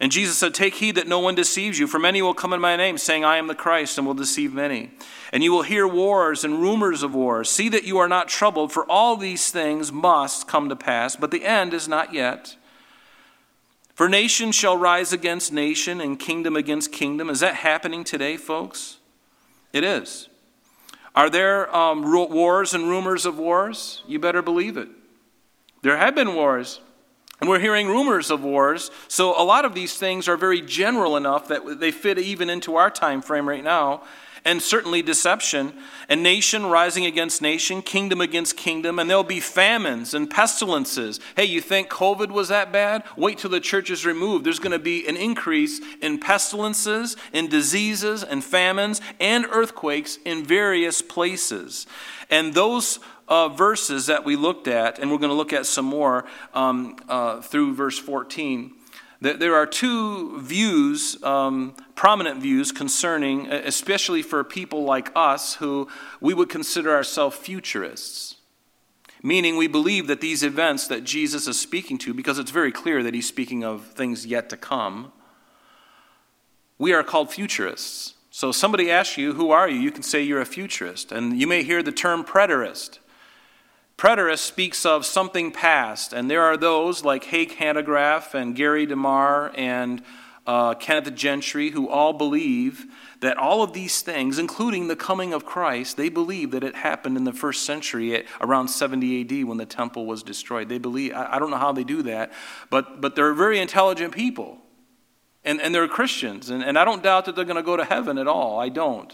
[0.00, 2.60] And Jesus said, Take heed that no one deceives you, for many will come in
[2.60, 4.92] my name, saying, I am the Christ, and will deceive many.
[5.32, 7.50] And you will hear wars and rumors of wars.
[7.50, 11.32] See that you are not troubled, for all these things must come to pass, but
[11.32, 12.56] the end is not yet.
[13.96, 17.28] For nation shall rise against nation, and kingdom against kingdom.
[17.28, 18.97] Is that happening today, folks?
[19.72, 20.28] It is.
[21.14, 24.02] Are there um, wars and rumors of wars?
[24.06, 24.88] You better believe it.
[25.82, 26.80] There have been wars,
[27.40, 28.90] and we're hearing rumors of wars.
[29.08, 32.76] So a lot of these things are very general enough that they fit even into
[32.76, 34.02] our time frame right now
[34.48, 35.74] and certainly deception,
[36.08, 41.20] and nation rising against nation, kingdom against kingdom, and there'll be famines and pestilences.
[41.36, 43.04] Hey, you think COVID was that bad?
[43.14, 44.46] Wait till the church is removed.
[44.46, 50.44] There's going to be an increase in pestilences, in diseases, and famines, and earthquakes in
[50.44, 51.86] various places.
[52.30, 55.84] And those uh, verses that we looked at, and we're going to look at some
[55.84, 58.77] more um, uh, through verse 14
[59.20, 65.88] there are two views, um, prominent views, concerning, especially for people like us who
[66.20, 68.36] we would consider ourselves futurists.
[69.20, 73.02] Meaning, we believe that these events that Jesus is speaking to, because it's very clear
[73.02, 75.10] that he's speaking of things yet to come,
[76.78, 78.14] we are called futurists.
[78.30, 79.80] So, somebody asks you, Who are you?
[79.80, 81.10] You can say you're a futurist.
[81.10, 83.00] And you may hear the term preterist.
[83.98, 89.50] Preterist speaks of something past, and there are those like Hank Hanegraaff and Gary DeMar
[89.56, 90.02] and
[90.46, 92.86] uh, Kenneth Gentry who all believe
[93.18, 97.16] that all of these things, including the coming of Christ, they believe that it happened
[97.16, 100.68] in the first century at around 70 AD when the temple was destroyed.
[100.68, 102.32] They believe, I, I don't know how they do that,
[102.70, 104.58] but, but they're very intelligent people.
[105.44, 106.50] And, and they're Christians.
[106.50, 108.60] And, and I don't doubt that they're going to go to heaven at all.
[108.60, 109.12] I don't.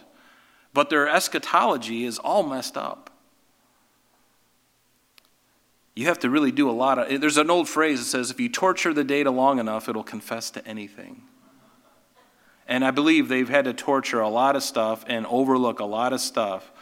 [0.74, 3.03] But their eschatology is all messed up.
[5.94, 7.10] You have to really do a lot of.
[7.10, 10.02] Eh, there's an old phrase that says if you torture the data long enough, it'll
[10.02, 11.22] confess to anything.
[12.66, 16.12] And I believe they've had to torture a lot of stuff and overlook a lot
[16.12, 16.72] of stuff.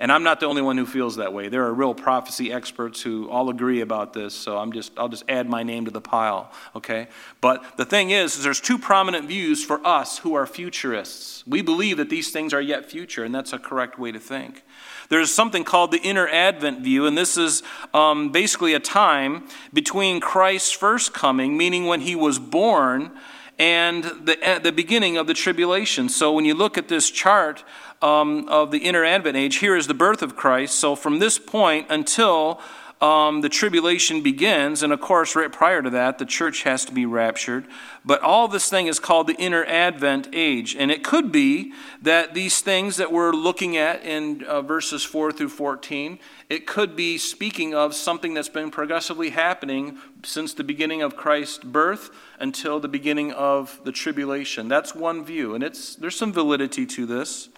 [0.00, 1.48] And I'm not the only one who feels that way.
[1.48, 5.24] There are real prophecy experts who all agree about this, so I'm just I'll just
[5.28, 7.08] add my name to the pile, okay?
[7.40, 11.44] But the thing is, is there's two prominent views for us who are futurists.
[11.48, 14.62] We believe that these things are yet future, and that's a correct way to think.
[15.08, 17.62] There's something called the inter advent view, and this is
[17.94, 23.12] um, basically a time between Christ's first coming, meaning when he was born,
[23.58, 26.08] and the, the beginning of the tribulation.
[26.08, 27.64] So when you look at this chart
[28.02, 30.74] um, of the inter Advent age, here is the birth of Christ.
[30.76, 32.60] So from this point until
[33.00, 36.92] um, the tribulation begins, and of course, right prior to that, the church has to
[36.92, 37.64] be raptured.
[38.04, 40.74] But all this thing is called the inter Advent age.
[40.74, 45.30] And it could be that these things that we're looking at in uh, verses 4
[45.30, 51.00] through 14, it could be speaking of something that's been progressively happening since the beginning
[51.00, 54.66] of Christ's birth until the beginning of the tribulation.
[54.66, 57.48] That's one view, and it's, there's some validity to this.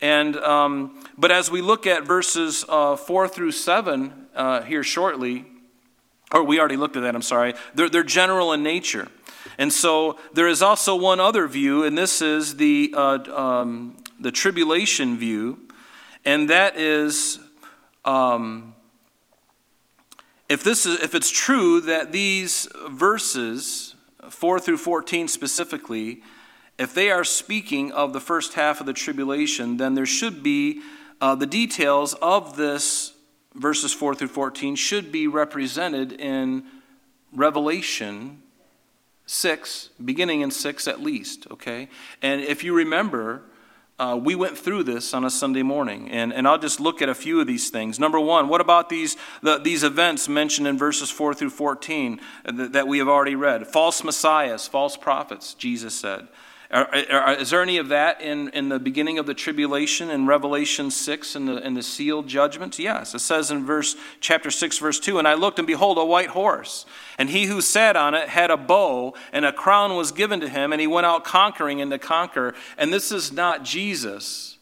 [0.00, 5.46] And, um, but as we look at verses uh, 4 through 7 uh, here shortly,
[6.32, 9.08] or we already looked at that, I'm sorry, they're, they're general in nature.
[9.58, 14.32] And so there is also one other view, and this is the, uh, um, the
[14.32, 15.58] tribulation view,
[16.24, 17.38] and that is
[18.04, 18.74] um,
[20.48, 23.96] if, this is, if it's true that these verses,
[24.28, 26.22] 4 through 14 specifically,
[26.78, 30.82] if they are speaking of the first half of the tribulation, then there should be
[31.20, 33.12] uh, the details of this,
[33.54, 36.64] verses 4 through 14, should be represented in
[37.32, 38.42] Revelation
[39.26, 41.88] 6, beginning in 6 at least, okay?
[42.22, 43.42] And if you remember,
[43.98, 47.08] uh, we went through this on a Sunday morning, and, and I'll just look at
[47.08, 47.98] a few of these things.
[47.98, 52.72] Number one, what about these, the, these events mentioned in verses 4 through 14 that,
[52.74, 53.66] that we have already read?
[53.66, 56.28] False messiahs, false prophets, Jesus said.
[56.72, 61.36] Is there any of that in, in the beginning of the tribulation in Revelation 6
[61.36, 62.78] in the, in the sealed judgments?
[62.78, 63.14] Yes.
[63.14, 66.30] It says in verse chapter 6, verse 2, And I looked, and behold, a white
[66.30, 66.84] horse,
[67.18, 70.48] and he who sat on it had a bow, and a crown was given to
[70.48, 72.54] him, and he went out conquering and to conquer.
[72.76, 74.58] And this is not Jesus.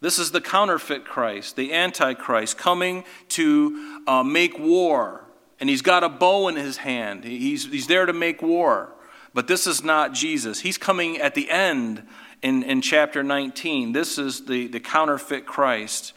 [0.00, 5.24] This is the counterfeit Christ, the Antichrist, coming to uh, make war.
[5.58, 7.24] And he's got a bow in his hand.
[7.24, 8.94] He's, he's there to make war.
[9.32, 10.60] But this is not Jesus.
[10.60, 12.06] He's coming at the end
[12.42, 13.92] in, in chapter 19.
[13.92, 16.12] This is the, the counterfeit Christ.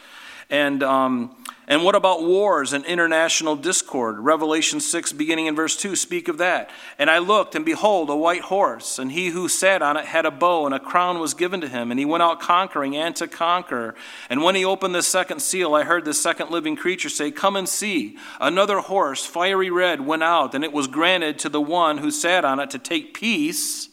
[0.49, 1.35] And, um,
[1.67, 4.19] and what about wars and international discord?
[4.19, 6.69] Revelation 6, beginning in verse 2, speak of that.
[6.99, 10.25] And I looked, and behold, a white horse, and he who sat on it had
[10.25, 13.15] a bow, and a crown was given to him, and he went out conquering and
[13.15, 13.95] to conquer.
[14.29, 17.55] And when he opened the second seal, I heard the second living creature say, Come
[17.55, 18.17] and see.
[18.41, 22.43] Another horse, fiery red, went out, and it was granted to the one who sat
[22.43, 23.87] on it to take peace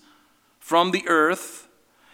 [0.59, 1.69] from the earth,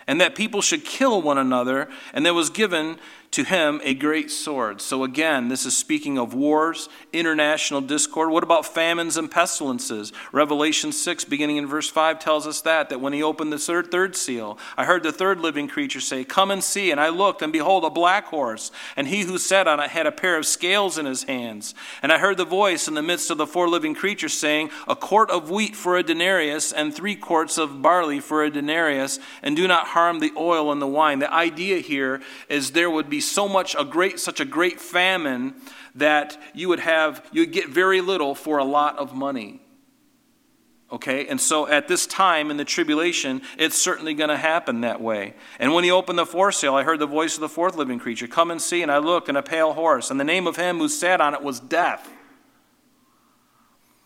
[0.06, 2.98] and that people should kill one another, and there was given
[3.32, 4.80] to him a great sword.
[4.80, 8.30] So again, this is speaking of wars, international discord.
[8.30, 10.12] What about famines and pestilences?
[10.32, 13.90] Revelation 6, beginning in verse 5, tells us that, that when he opened the third,
[13.90, 16.90] third seal, I heard the third living creature say, Come and see.
[16.90, 20.06] And I looked, and behold, a black horse, and he who sat on it had
[20.06, 21.74] a pair of scales in his hands.
[22.02, 24.96] And I heard the voice in the midst of the four living creatures saying, A
[24.96, 29.56] quart of wheat for a denarius, and three quarts of barley for a denarius, and
[29.56, 31.18] do not harm the oil and the wine.
[31.18, 34.78] The idea here is there would be be so much a great such a great
[34.78, 35.54] famine
[35.94, 39.62] that you would have you would get very little for a lot of money.
[40.92, 45.00] Okay, and so at this time in the tribulation, it's certainly going to happen that
[45.00, 45.34] way.
[45.58, 47.98] And when he opened the fourth seal, I heard the voice of the fourth living
[47.98, 48.82] creature Come and see.
[48.82, 51.34] And I looked, and a pale horse, and the name of him who sat on
[51.34, 52.12] it was Death.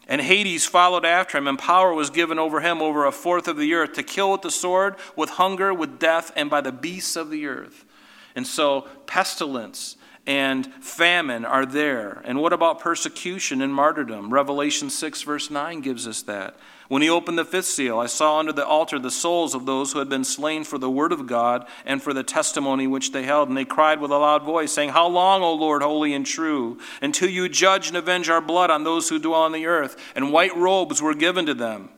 [0.06, 3.56] And Hades followed after him, and power was given over him over a fourth of
[3.56, 7.16] the earth to kill with the sword, with hunger, with death, and by the beasts
[7.16, 7.84] of the earth.
[8.34, 12.22] And so, pestilence and famine are there.
[12.24, 14.32] And what about persecution and martyrdom?
[14.32, 16.56] Revelation 6, verse 9 gives us that.
[16.90, 19.92] When he opened the fifth seal, I saw under the altar the souls of those
[19.92, 23.22] who had been slain for the word of God and for the testimony which they
[23.22, 23.48] held.
[23.48, 26.78] And they cried with a loud voice, saying, How long, O Lord, holy and true,
[27.00, 29.96] until you judge and avenge our blood on those who dwell on the earth?
[30.16, 31.90] And white robes were given to them,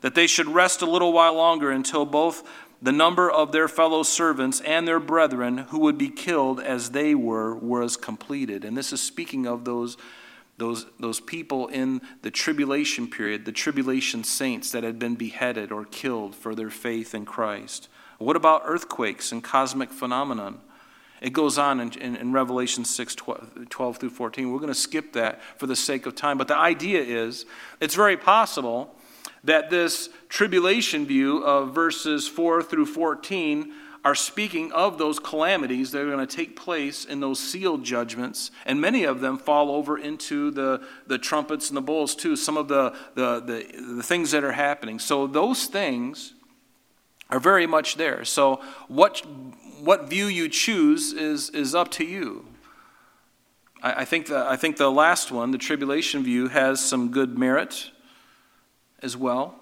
[0.00, 2.42] that they should rest a little while longer until both
[2.80, 7.14] the number of their fellow servants and their brethren who would be killed as they
[7.14, 8.64] were was completed.
[8.64, 9.96] And this is speaking of those
[10.58, 15.84] those, those people in the tribulation period, the tribulation saints that had been beheaded or
[15.84, 17.88] killed for their faith in Christ.
[18.18, 20.60] What about earthquakes and cosmic phenomenon?
[21.20, 24.52] It goes on in, in, in Revelation 6 12, 12 through 14.
[24.52, 26.38] We're going to skip that for the sake of time.
[26.38, 27.46] But the idea is
[27.80, 28.94] it's very possible
[29.48, 33.72] that this tribulation view of verses 4 through 14
[34.04, 38.50] are speaking of those calamities that are going to take place in those sealed judgments,
[38.66, 42.58] and many of them fall over into the, the trumpets and the bowls too, some
[42.58, 44.98] of the, the, the, the things that are happening.
[44.98, 46.34] So those things
[47.30, 48.26] are very much there.
[48.26, 49.22] So what,
[49.80, 52.44] what view you choose is, is up to you.
[53.82, 57.92] I, think the, I think the last one, the tribulation view, has some good merit
[59.02, 59.54] as well.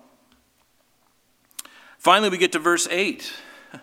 [1.99, 3.33] Finally, we get to verse 8.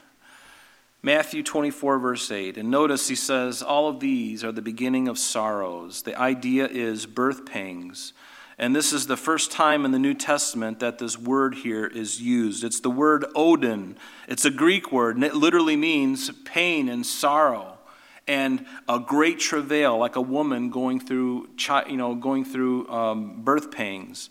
[1.01, 2.57] Matthew 24, verse 8.
[2.57, 6.03] And notice he says, All of these are the beginning of sorrows.
[6.03, 8.13] The idea is birth pangs.
[8.57, 12.21] And this is the first time in the New Testament that this word here is
[12.21, 12.63] used.
[12.63, 13.97] It's the word odin.
[14.27, 17.79] It's a Greek word, and it literally means pain and sorrow
[18.27, 21.49] and a great travail, like a woman going through,
[21.87, 24.29] you know, going through um, birth pangs.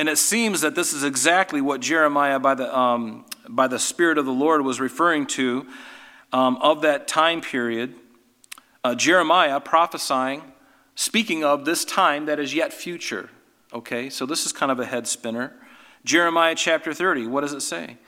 [0.00, 4.16] And it seems that this is exactly what Jeremiah, by the, um, by the Spirit
[4.16, 5.66] of the Lord, was referring to
[6.32, 7.94] um, of that time period.
[8.82, 10.40] Uh, Jeremiah prophesying,
[10.94, 13.28] speaking of this time that is yet future.
[13.74, 15.52] Okay, so this is kind of a head spinner.
[16.02, 17.98] Jeremiah chapter 30, what does it say?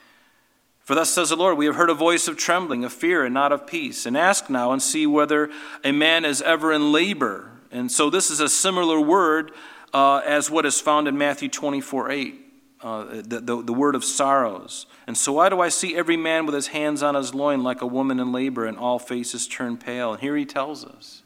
[0.80, 3.34] For thus says the Lord, we have heard a voice of trembling, of fear, and
[3.34, 4.06] not of peace.
[4.06, 5.50] And ask now and see whether
[5.84, 7.50] a man is ever in labor.
[7.70, 9.52] And so this is a similar word
[9.92, 12.34] uh, as what is found in Matthew 24 8,
[12.80, 14.86] uh, the, the, the word of sorrows.
[15.06, 17.82] And so why do I see every man with his hands on his loin like
[17.82, 20.12] a woman in labor, and all faces turn pale?
[20.12, 21.22] And here he tells us,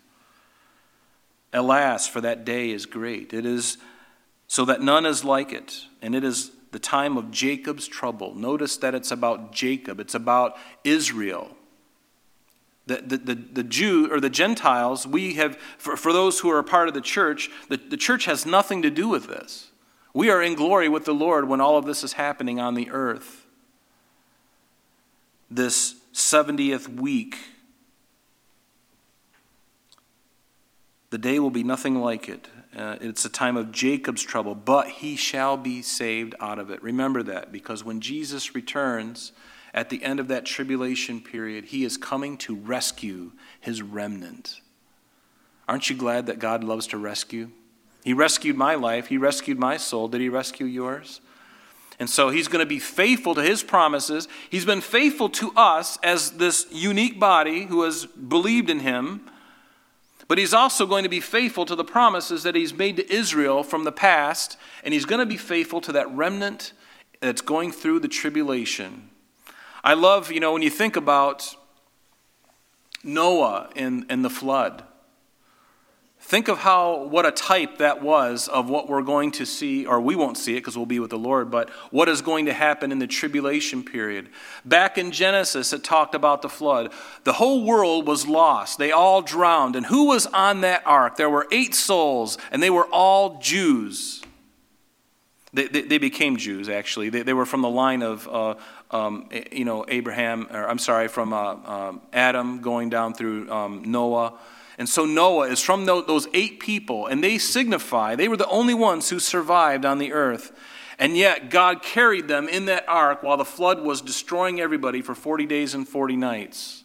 [1.52, 3.32] Alas, for that day is great.
[3.32, 3.78] It is
[4.48, 5.84] so that none is like it.
[6.02, 8.34] And it is the time of Jacob's trouble.
[8.34, 11.55] Notice that it's about Jacob, it's about Israel.
[12.86, 16.58] The, the, the, the Jew or the Gentiles, we have, for, for those who are
[16.60, 19.70] a part of the church, the, the church has nothing to do with this.
[20.14, 22.88] We are in glory with the Lord when all of this is happening on the
[22.90, 23.44] earth.
[25.50, 27.36] This 70th week,
[31.10, 32.48] the day will be nothing like it.
[32.76, 36.82] Uh, it's a time of Jacob's trouble, but he shall be saved out of it.
[36.82, 39.32] Remember that, because when Jesus returns
[39.76, 44.62] at the end of that tribulation period, he is coming to rescue his remnant.
[45.68, 47.50] Aren't you glad that God loves to rescue?
[48.02, 50.08] He rescued my life, he rescued my soul.
[50.08, 51.20] Did he rescue yours?
[51.98, 54.28] And so he's going to be faithful to his promises.
[54.50, 59.28] He's been faithful to us as this unique body who has believed in him.
[60.28, 63.62] But he's also going to be faithful to the promises that he's made to Israel
[63.62, 66.72] from the past, and he's going to be faithful to that remnant
[67.20, 69.10] that's going through the tribulation.
[69.86, 71.54] I love, you know, when you think about
[73.04, 74.82] Noah and, and the flood.
[76.18, 80.00] Think of how, what a type that was of what we're going to see, or
[80.00, 82.52] we won't see it because we'll be with the Lord, but what is going to
[82.52, 84.28] happen in the tribulation period.
[84.64, 86.92] Back in Genesis, it talked about the flood.
[87.22, 89.76] The whole world was lost, they all drowned.
[89.76, 91.14] And who was on that ark?
[91.14, 94.20] There were eight souls, and they were all Jews.
[95.56, 97.08] They, they, they became Jews, actually.
[97.08, 98.56] They, they were from the line of, uh,
[98.90, 103.82] um, you know, Abraham, or I'm sorry, from uh, um, Adam going down through um,
[103.84, 104.34] Noah
[104.78, 108.74] and so Noah is from those eight people, and they signify, they were the only
[108.74, 110.52] ones who survived on the earth.
[110.98, 115.14] And yet God carried them in that ark while the flood was destroying everybody for
[115.14, 116.84] 40 days and 40 nights.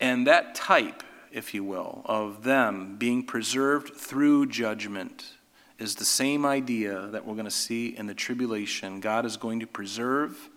[0.00, 5.24] And that type, if you will, of them being preserved through judgment
[5.78, 9.00] is the same idea that we're going to see in the tribulation.
[9.00, 10.48] God is going to preserve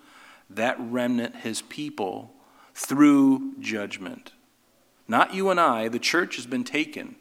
[0.49, 2.33] that remnant, his people,
[2.73, 4.31] through judgment.
[5.07, 7.15] Not you and I, the church has been taken.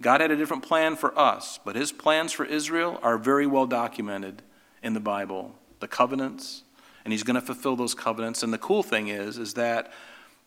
[0.00, 3.66] God had a different plan for us, but his plans for Israel are very well
[3.66, 4.42] documented
[4.82, 5.54] in the Bible.
[5.80, 6.62] The covenants,
[7.04, 8.42] and he's going to fulfill those covenants.
[8.42, 9.92] And the cool thing is, is that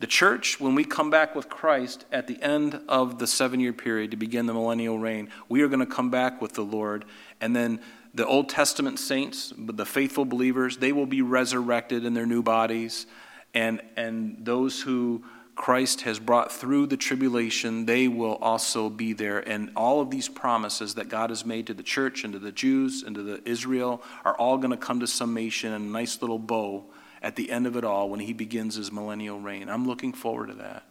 [0.04, 3.72] the church, when we come back with Christ at the end of the seven year
[3.72, 7.06] period to begin the millennial reign, we are going to come back with the Lord.
[7.40, 7.80] And then
[8.14, 13.06] the Old Testament saints, the faithful believers, they will be resurrected in their new bodies.
[13.54, 15.24] And, and those who
[15.56, 19.40] Christ has brought through the tribulation, they will also be there.
[19.40, 22.52] And all of these promises that God has made to the church and to the
[22.52, 26.22] Jews and to the Israel are all going to come to summation in a nice
[26.22, 26.84] little bow
[27.24, 29.70] at the end of it all when he begins his millennial reign.
[29.70, 30.84] I'm looking forward to that.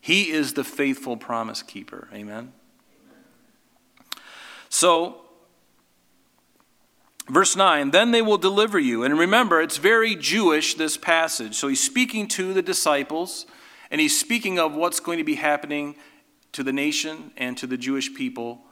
[0.00, 2.08] He is the faithful promise keeper.
[2.12, 2.52] Amen.
[4.68, 5.22] So,
[7.28, 9.02] verse 9, then they will deliver you.
[9.02, 11.56] And remember, it's very Jewish, this passage.
[11.56, 13.46] So he's speaking to the disciples,
[13.90, 15.96] and he's speaking of what's going to be happening
[16.52, 18.62] to the nation and to the Jewish people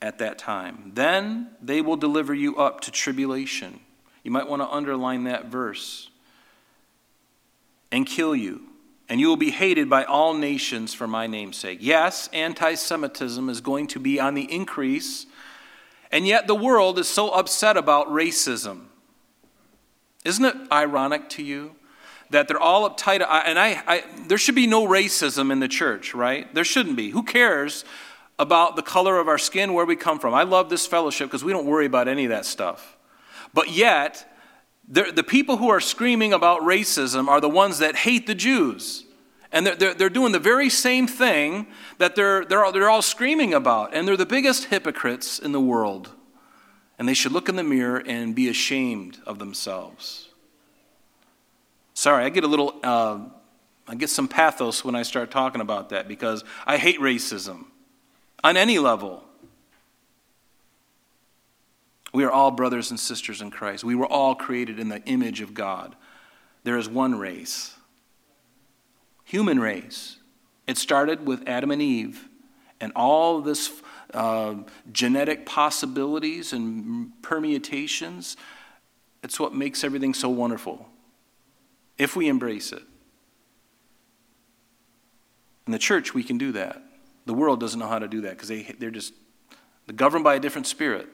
[0.00, 0.92] at that time.
[0.94, 3.80] Then they will deliver you up to tribulation.
[4.22, 6.10] You might want to underline that verse.
[7.90, 8.62] And kill you.
[9.08, 11.78] And you will be hated by all nations for my name's sake.
[11.80, 15.24] Yes, anti Semitism is going to be on the increase,
[16.12, 18.88] and yet the world is so upset about racism.
[20.26, 21.74] Isn't it ironic to you
[22.28, 23.26] that they're all uptight?
[23.26, 26.52] And I, I, there should be no racism in the church, right?
[26.54, 27.10] There shouldn't be.
[27.10, 27.86] Who cares
[28.38, 30.34] about the color of our skin, where we come from?
[30.34, 32.97] I love this fellowship because we don't worry about any of that stuff.
[33.54, 34.24] But yet,
[34.88, 39.04] the people who are screaming about racism are the ones that hate the Jews.
[39.50, 43.02] And they're, they're, they're, doing the very same thing that they're, they're, all, they're all
[43.02, 43.94] screaming about.
[43.94, 46.10] And they're the biggest hypocrites in the world.
[46.98, 50.28] And they should look in the mirror and be ashamed of themselves.
[51.94, 53.20] Sorry, I get a little, uh,
[53.86, 57.66] I get some pathos when I start talking about that because I hate racism
[58.44, 59.24] on any level.
[62.12, 63.84] We are all brothers and sisters in Christ.
[63.84, 65.94] We were all created in the image of God.
[66.64, 67.76] There is one race,
[69.24, 70.18] human race.
[70.66, 72.28] It started with Adam and Eve,
[72.80, 73.82] and all this
[74.14, 74.54] uh,
[74.92, 78.36] genetic possibilities and permutations.
[79.22, 80.88] It's what makes everything so wonderful
[81.98, 82.82] if we embrace it.
[85.66, 86.82] In the church, we can do that.
[87.26, 89.12] The world doesn't know how to do that because they, they're just
[89.86, 91.08] they're governed by a different spirit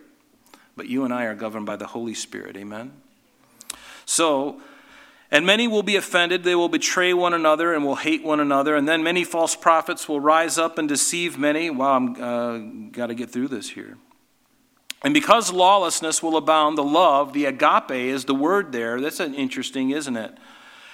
[0.77, 2.57] but you and I are governed by the Holy Spirit.
[2.57, 2.93] Amen?
[4.05, 4.61] So,
[5.31, 6.45] and many will be offended.
[6.45, 8.77] They will betray one another and will hate one another.
[8.77, 11.71] And then many false prophets will rise up and deceive many.
[11.71, 12.59] Wow, I'm uh,
[12.93, 13.97] got to get through this here.
[15.03, 19.01] And because lawlessness will abound, the love, the agape is the word there.
[19.01, 20.37] That's an interesting, isn't it?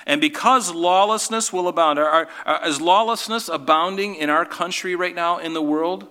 [0.06, 5.38] And because lawlessness will abound, are, are, is lawlessness abounding in our country right now
[5.38, 6.08] in the world?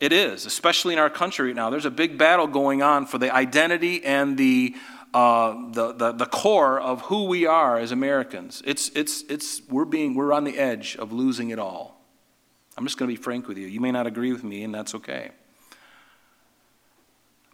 [0.00, 1.70] It is, especially in our country right now.
[1.70, 4.76] There's a big battle going on for the identity and the,
[5.12, 8.62] uh, the, the, the, core of who we are as Americans.
[8.64, 12.00] It's, it's, it's, we're, being, we're on the edge of losing it all.
[12.76, 13.66] I'm just going to be frank with you.
[13.66, 15.32] You may not agree with me, and that's okay.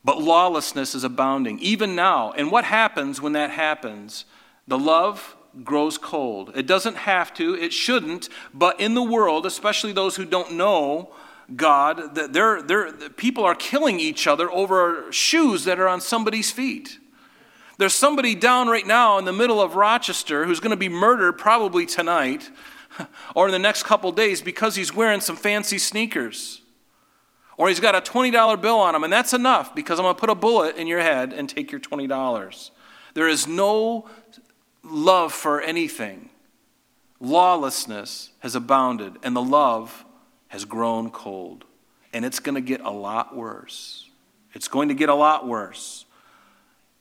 [0.05, 2.33] But lawlessness is abounding, even now.
[2.33, 4.27] And what happens when that happens?
[4.69, 6.53] The love grows cold.
[6.55, 11.15] It doesn't have to, it shouldn't, but in the world, especially those who don't know,
[11.55, 16.51] God that they're, they're, people are killing each other over shoes that are on somebody's
[16.51, 16.99] feet.
[17.77, 21.33] There's somebody down right now in the middle of Rochester who's going to be murdered
[21.33, 22.51] probably tonight
[23.35, 26.63] or in the next couple days because he's wearing some fancy sneakers.
[27.57, 30.21] Or he's got a $20 bill on him, and that's enough because I'm going to
[30.21, 32.71] put a bullet in your head and take your $20.
[33.15, 34.09] There is no
[34.83, 36.31] love for anything.
[37.21, 40.04] Lawlessness has abounded, and the love
[40.55, 41.65] has grown cold.
[42.13, 44.09] And it's going to get a lot worse.
[44.53, 46.04] It's going to get a lot worse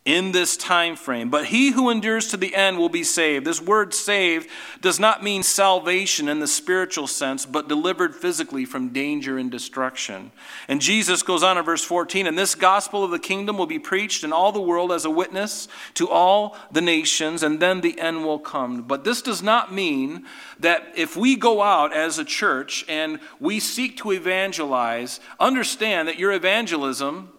[0.06, 1.30] in this time frame.
[1.30, 3.46] But he who endures to the end will be saved.
[3.46, 4.50] This word saved
[4.82, 10.32] does not mean salvation in the spiritual sense, but delivered physically from danger and destruction.
[10.68, 13.80] And Jesus goes on in verse 14, and this gospel of the kingdom will be
[13.80, 17.98] preached in all the world as a witness to all the nations, and then the
[18.00, 18.82] end will come.
[18.82, 20.26] But this does not mean
[20.60, 26.20] that if we go out as a church and we seek to evangelize, understand that
[26.20, 27.33] your evangelism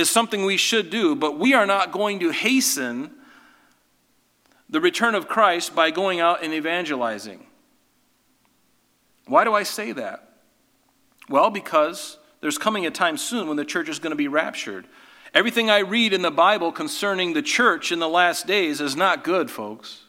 [0.00, 3.12] is something we should do, but we are not going to hasten
[4.68, 7.46] the return of Christ by going out and evangelizing.
[9.26, 10.28] Why do I say that?
[11.28, 14.86] Well, because there's coming a time soon when the church is going to be raptured.
[15.32, 19.22] Everything I read in the Bible concerning the church in the last days is not
[19.22, 20.02] good, folks.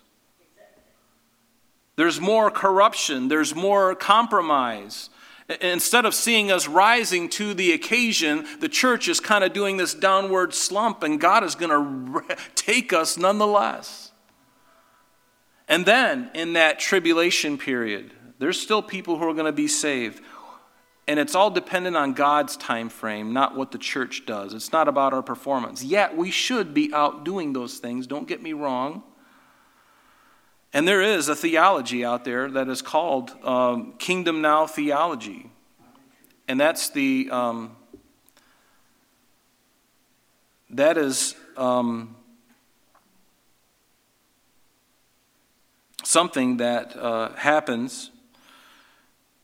[1.96, 5.11] There's more corruption, there's more compromise,
[5.60, 9.94] Instead of seeing us rising to the occasion, the church is kind of doing this
[9.94, 14.12] downward slump, and God is going to take us nonetheless.
[15.68, 20.22] And then, in that tribulation period, there's still people who are going to be saved.
[21.08, 24.54] And it's all dependent on God's time frame, not what the church does.
[24.54, 25.84] It's not about our performance.
[25.84, 28.08] Yet, we should be out doing those things.
[28.08, 29.04] Don't get me wrong.
[30.74, 35.50] And there is a theology out there that is called um, Kingdom Now theology.
[36.48, 37.76] And that's the, um,
[40.70, 42.16] that is um,
[46.04, 48.11] something that uh, happens,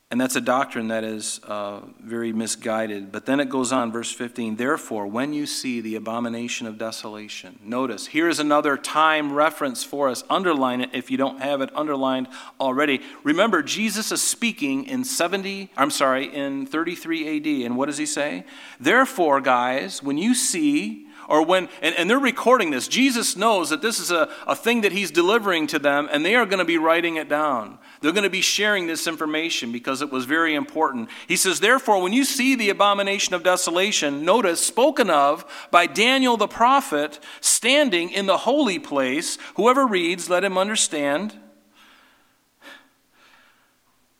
[0.10, 3.12] and that's a doctrine that is uh, very misguided.
[3.12, 4.56] But then it goes on, verse 15.
[4.56, 10.24] Therefore, when you see the abomination of desolation, notice, here's another time reference for us.
[10.30, 13.02] Underline it if you don't have it underlined already.
[13.26, 17.66] Remember, Jesus is speaking in 70, I'm sorry, in 33 AD.
[17.66, 18.46] And what does he say?
[18.80, 22.88] Therefore, guys, when you see or when, and, and they're recording this.
[22.88, 26.36] Jesus knows that this is a, a thing that he's delivering to them, and they
[26.36, 27.78] are going to be writing it down.
[28.02, 31.10] They're going to be sharing this information because it was very important.
[31.28, 36.38] He says, Therefore, when you see the abomination of desolation, notice, spoken of by Daniel
[36.38, 41.34] the prophet, standing in the holy place, whoever reads, let him understand.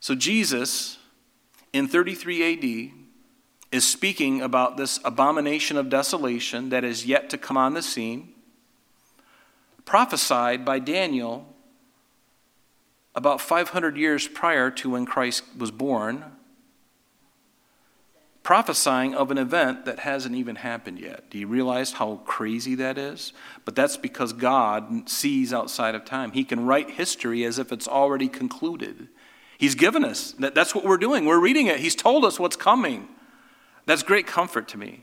[0.00, 0.98] So, Jesus,
[1.72, 2.94] in 33 AD,
[3.70, 8.32] is speaking about this abomination of desolation that is yet to come on the scene,
[9.84, 11.54] prophesied by Daniel
[13.18, 16.24] about 500 years prior to when Christ was born,
[18.44, 21.28] prophesying of an event that hasn't even happened yet.
[21.28, 23.32] Do you realize how crazy that is?
[23.64, 26.30] But that's because God sees outside of time.
[26.30, 29.08] He can write history as if it's already concluded.
[29.58, 30.36] He's given us.
[30.38, 31.26] That's what we're doing.
[31.26, 31.80] We're reading it.
[31.80, 33.08] He's told us what's coming.
[33.84, 35.02] That's great comfort to me.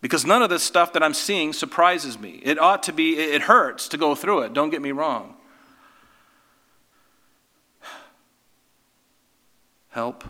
[0.00, 2.40] Because none of this stuff that I'm seeing surprises me.
[2.42, 5.36] It ought to be, it hurts to go through it, don't get me wrong.
[9.90, 10.24] Help.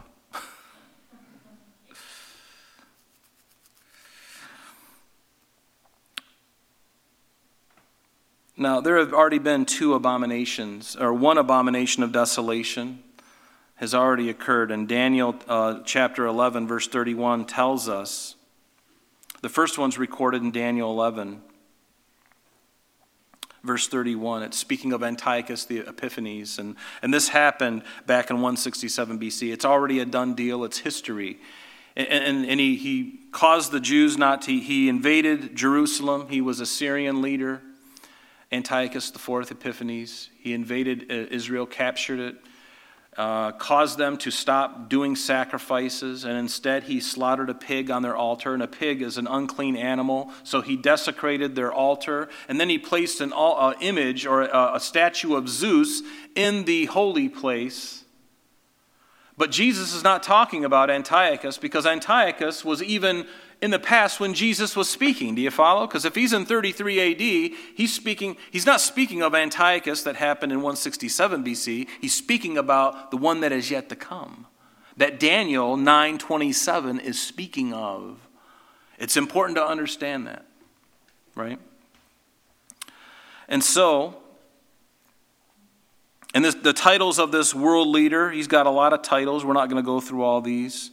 [8.56, 13.04] Now, there have already been two abominations, or one abomination of desolation
[13.76, 14.72] has already occurred.
[14.72, 18.34] And Daniel uh, chapter 11, verse 31 tells us
[19.40, 21.42] the first one's recorded in Daniel 11,
[23.62, 24.42] verse 31.
[24.42, 26.58] It's speaking of Antiochus the Epiphanes.
[26.58, 29.52] And, and this happened back in 167 BC.
[29.52, 31.38] It's already a done deal, it's history.
[31.96, 36.28] And, and, and he, he caused the Jews not to, he invaded Jerusalem.
[36.28, 37.62] He was a Syrian leader.
[38.50, 40.30] Antiochus IV Epiphanes.
[40.38, 42.36] He invaded uh, Israel, captured it
[43.18, 48.16] uh, caused them to stop doing sacrifices, and instead he slaughtered a pig on their
[48.16, 48.54] altar.
[48.54, 52.28] And a pig is an unclean animal, so he desecrated their altar.
[52.48, 56.02] And then he placed an uh, image or a, a statue of Zeus
[56.36, 58.04] in the holy place.
[59.36, 63.26] But Jesus is not talking about Antiochus because Antiochus was even
[63.60, 65.34] in the past when Jesus was speaking.
[65.34, 65.86] Do you follow?
[65.86, 70.52] Because if he's in 33 AD, he's speaking, he's not speaking of Antiochus that happened
[70.52, 71.88] in 167 BC.
[72.00, 74.46] He's speaking about the one that is yet to come.
[74.96, 78.18] That Daniel 927 is speaking of.
[78.98, 80.44] It's important to understand that,
[81.36, 81.58] right?
[83.48, 84.16] And so,
[86.34, 89.44] and this, the titles of this world leader, he's got a lot of titles.
[89.44, 90.90] We're not going to go through all these.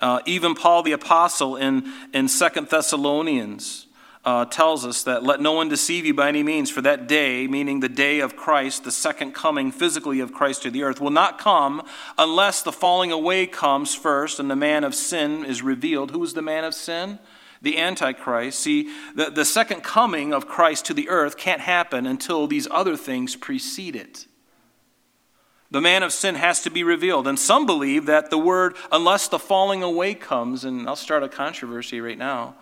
[0.00, 3.86] Uh, even Paul the Apostle in, in 2 Thessalonians
[4.24, 7.46] uh, tells us that let no one deceive you by any means, for that day,
[7.46, 11.10] meaning the day of Christ, the second coming physically of Christ to the earth, will
[11.10, 11.82] not come
[12.16, 16.10] unless the falling away comes first and the man of sin is revealed.
[16.10, 17.18] Who is the man of sin?
[17.62, 18.60] The Antichrist.
[18.60, 22.96] See, the, the second coming of Christ to the earth can't happen until these other
[22.96, 24.26] things precede it.
[25.70, 27.26] The man of sin has to be revealed.
[27.26, 31.28] And some believe that the word, unless the falling away comes, and I'll start a
[31.28, 32.54] controversy right now,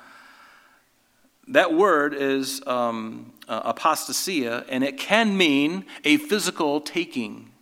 [1.49, 7.53] that word is um, uh, apostasia, and it can mean a physical taking,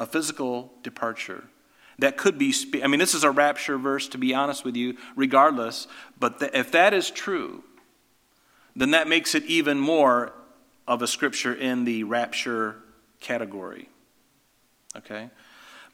[0.00, 1.44] a physical departure.
[2.00, 2.52] That could be,
[2.82, 5.86] I mean, this is a rapture verse, to be honest with you, regardless.
[6.18, 7.62] But if that is true,
[8.74, 10.32] then that makes it even more
[10.88, 12.76] of a scripture in the rapture
[13.20, 13.88] category.
[14.96, 15.30] Okay?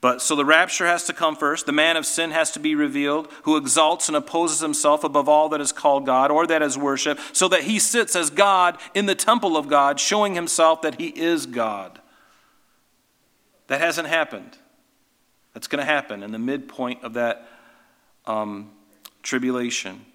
[0.01, 1.67] But so the rapture has to come first.
[1.67, 5.51] The man of sin has to be revealed, who exalts and opposes himself above all
[5.51, 9.07] that is called God or that is worship, so that he sits as God in
[9.07, 12.01] the temple of God, showing himself that he is God.
[13.67, 14.57] That hasn't happened.
[15.53, 17.47] That's going to happen in the midpoint of that
[18.25, 18.71] um,
[19.23, 20.07] tribulation.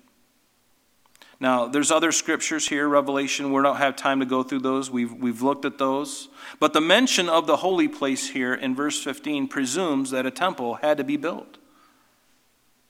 [1.46, 3.54] Now, there's other scriptures here, Revelation.
[3.54, 4.90] We don't have time to go through those.
[4.90, 6.28] We've, we've looked at those.
[6.60, 10.74] But the mention of the holy place here in verse 15 presumes that a temple
[10.82, 11.60] had to be built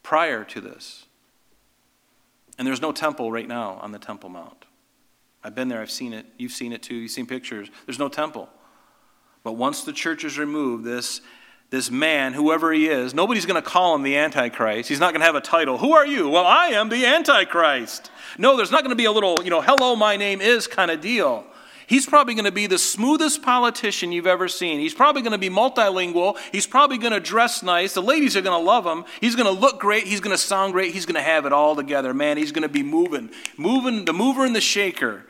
[0.03, 1.05] prior to this.
[2.57, 4.63] And there's no temple right now on the Temple Mount.
[5.43, 6.25] I've been there, I've seen it.
[6.37, 7.69] You've seen it too, you've seen pictures.
[7.85, 8.47] There's no temple.
[9.43, 11.19] But once the church is removed, this
[11.69, 14.87] this man, whoever he is, nobody's going to call him the Antichrist.
[14.87, 15.77] He's not going to have a title.
[15.77, 16.29] Who are you?
[16.29, 18.11] Well, I am the Antichrist.
[18.37, 20.91] No, there's not going to be a little, you know, hello, my name is kind
[20.91, 21.45] of deal.
[21.87, 24.79] He's probably going to be the smoothest politician you've ever seen.
[24.79, 26.37] He's probably going to be multilingual.
[26.51, 27.93] He's probably going to dress nice.
[27.93, 29.05] The ladies are going to love him.
[29.21, 30.07] He's going to look great.
[30.07, 30.93] He's going to sound great.
[30.93, 32.13] He's going to have it all together.
[32.13, 35.25] Man, he's going to be moving, moving, the mover and the shaker,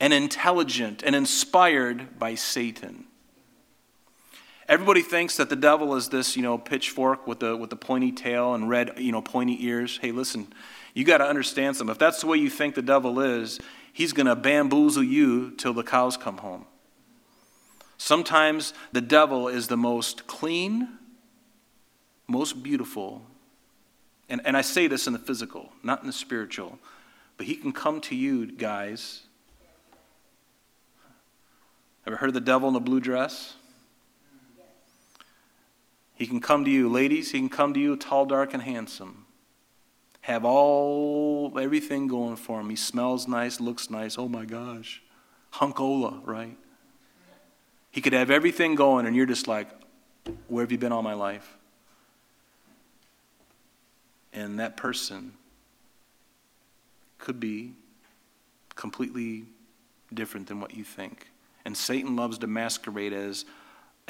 [0.00, 3.06] and intelligent and inspired by Satan.
[4.70, 8.12] Everybody thinks that the devil is this, you know, pitchfork with the, with the pointy
[8.12, 9.98] tail and red, you know, pointy ears.
[10.00, 10.46] Hey, listen,
[10.94, 11.90] you got to understand something.
[11.90, 13.58] If that's the way you think the devil is,
[13.92, 16.66] he's going to bamboozle you till the cows come home.
[17.98, 20.88] Sometimes the devil is the most clean,
[22.28, 23.26] most beautiful,
[24.28, 26.78] and, and I say this in the physical, not in the spiritual,
[27.38, 29.22] but he can come to you, guys.
[32.06, 33.56] Ever heard of the devil in the blue dress?
[36.20, 39.24] He can come to you, ladies, he can come to you tall, dark, and handsome
[40.20, 42.68] have all everything going for him.
[42.68, 44.18] He smells nice, looks nice.
[44.18, 45.02] Oh my gosh.
[45.54, 46.56] Hunkola, right?
[47.90, 49.68] He could have everything going, and you're just like,
[50.48, 51.56] where have you been all my life?
[54.32, 55.32] And that person
[57.18, 57.72] could be
[58.76, 59.46] completely
[60.12, 61.28] different than what you think.
[61.64, 63.46] And Satan loves to masquerade as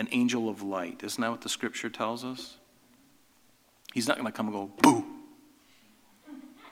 [0.01, 1.03] an angel of light.
[1.05, 2.57] Isn't that what the scripture tells us?
[3.93, 5.05] He's not going to come and go, boo,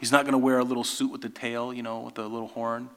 [0.01, 2.22] He's not going to wear a little suit with the tail, you know, with the
[2.22, 2.89] little horn.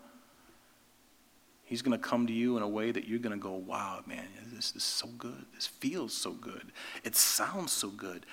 [1.65, 4.01] He's going to come to you in a way that you're going to go, wow,
[4.05, 5.45] man, this is so good.
[5.55, 6.71] This feels so good.
[7.03, 8.25] It sounds so good.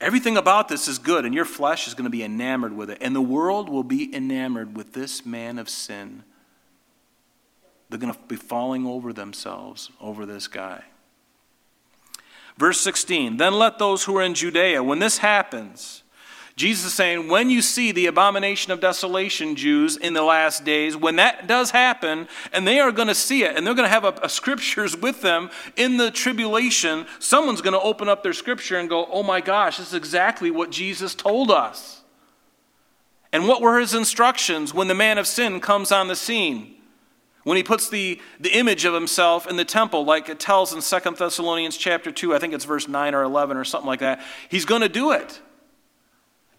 [0.00, 2.98] Everything about this is good, and your flesh is going to be enamored with it.
[3.00, 6.24] And the world will be enamored with this man of sin.
[7.88, 10.82] They're going to be falling over themselves over this guy.
[12.56, 16.02] Verse 16 Then let those who are in Judea, when this happens,
[16.60, 20.94] Jesus is saying, when you see the abomination of desolation, Jews, in the last days,
[20.94, 23.92] when that does happen, and they are going to see it, and they're going to
[23.92, 28.34] have a, a scriptures with them in the tribulation, someone's going to open up their
[28.34, 32.02] scripture and go, oh my gosh, this is exactly what Jesus told us.
[33.32, 36.74] And what were his instructions when the man of sin comes on the scene?
[37.44, 40.80] When he puts the, the image of himself in the temple, like it tells in
[40.82, 44.22] 2 Thessalonians chapter 2, I think it's verse 9 or 11 or something like that,
[44.48, 45.40] he's going to do it.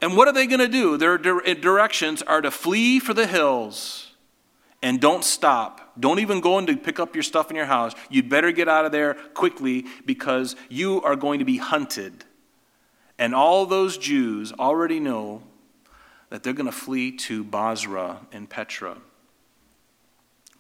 [0.01, 0.97] And what are they going to do?
[0.97, 4.11] Their directions are to flee for the hills
[4.81, 5.93] and don't stop.
[5.99, 7.93] Don't even go in to pick up your stuff in your house.
[8.09, 12.25] You'd better get out of there quickly because you are going to be hunted.
[13.19, 15.43] And all those Jews already know
[16.29, 18.97] that they're going to flee to Bozrah and Petra,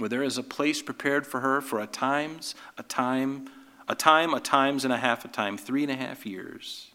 [0.01, 3.49] where there is a place prepared for her for a times, a time,
[3.87, 6.91] a time, a times and a half a time, three and a half years.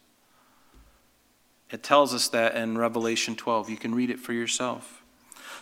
[1.71, 3.71] It tells us that in Revelation 12.
[3.71, 5.03] You can read it for yourself.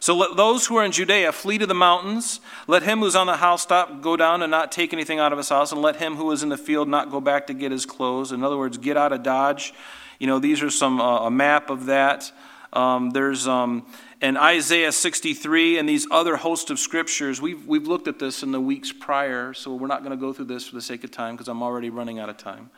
[0.00, 2.40] So let those who are in Judea flee to the mountains.
[2.66, 5.48] Let him who's on the housetop go down and not take anything out of his
[5.48, 7.86] house, and let him who is in the field not go back to get his
[7.86, 8.32] clothes.
[8.32, 9.72] In other words, get out of Dodge.
[10.18, 12.30] You know, these are some uh, a map of that.
[12.74, 13.86] Um, there's um,
[14.24, 17.42] in Isaiah 63 and these other host of scriptures.
[17.42, 20.32] We've we've looked at this in the weeks prior, so we're not going to go
[20.32, 22.70] through this for the sake of time because I'm already running out of time.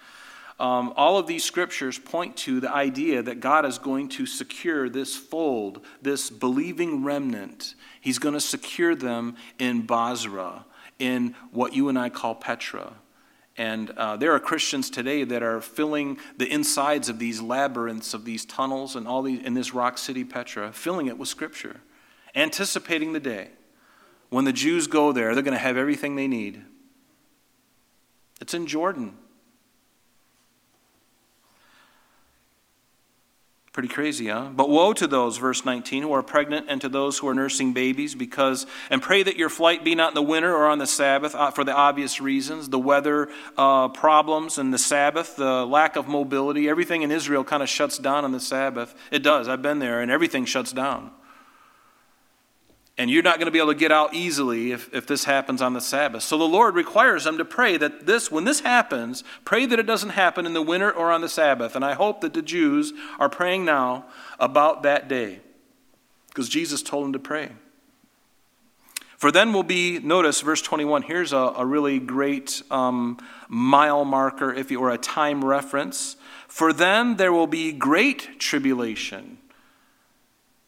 [0.59, 4.88] Um, all of these scriptures point to the idea that God is going to secure
[4.88, 7.76] this fold, this believing remnant.
[8.01, 10.64] He's going to secure them in Bozrah,
[10.99, 12.94] in what you and I call Petra.
[13.59, 18.24] And uh, there are Christians today that are filling the insides of these labyrinths, of
[18.24, 21.80] these tunnels, and all these in this rock city Petra, filling it with Scripture,
[22.34, 23.50] anticipating the day
[24.28, 26.62] when the Jews go there, they're going to have everything they need.
[28.40, 29.16] It's in Jordan.
[33.77, 34.49] Pretty crazy, huh?
[34.55, 37.74] But woe to those, verse 19, who are pregnant and to those who are nursing
[37.74, 40.87] babies, because, and pray that your flight be not in the winter or on the
[40.87, 45.97] Sabbath uh, for the obvious reasons the weather uh, problems and the Sabbath, the lack
[45.97, 46.70] of mobility.
[46.70, 48.95] Everything in Israel kind of shuts down on the Sabbath.
[49.11, 49.47] It does.
[49.47, 51.11] I've been there, and everything shuts down.
[52.99, 55.61] And you're not going to be able to get out easily if, if this happens
[55.61, 56.22] on the Sabbath.
[56.22, 59.86] So the Lord requires them to pray that this, when this happens, pray that it
[59.86, 61.76] doesn't happen in the winter or on the Sabbath.
[61.76, 64.07] And I hope that the Jews are praying now
[64.40, 65.40] about that day
[66.28, 67.51] because Jesus told them to pray.
[69.18, 73.18] For then will be, notice verse 21, here's a, a really great um,
[73.49, 76.16] mile marker, if you or a time reference.
[76.49, 79.38] For then there will be great tribulation.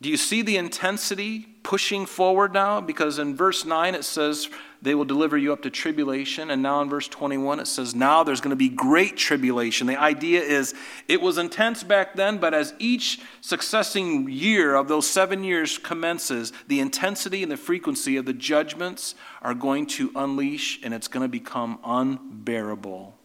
[0.01, 2.81] Do you see the intensity pushing forward now?
[2.81, 4.49] Because in verse 9 it says,
[4.81, 6.51] they will deliver you up to tribulation.
[6.51, 9.87] And now in verse 21, it says, Now there's going to be great tribulation.
[9.87, 10.75] The idea is
[11.09, 16.53] it was intense back then, but as each succeeding year of those seven years commences,
[16.69, 21.25] the intensity and the frequency of the judgments are going to unleash, and it's going
[21.25, 23.18] to become unbearable.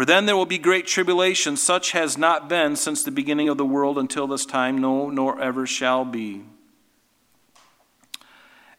[0.00, 3.58] For then there will be great tribulation, such has not been since the beginning of
[3.58, 6.42] the world until this time, no, nor ever shall be.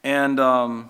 [0.03, 0.89] And um,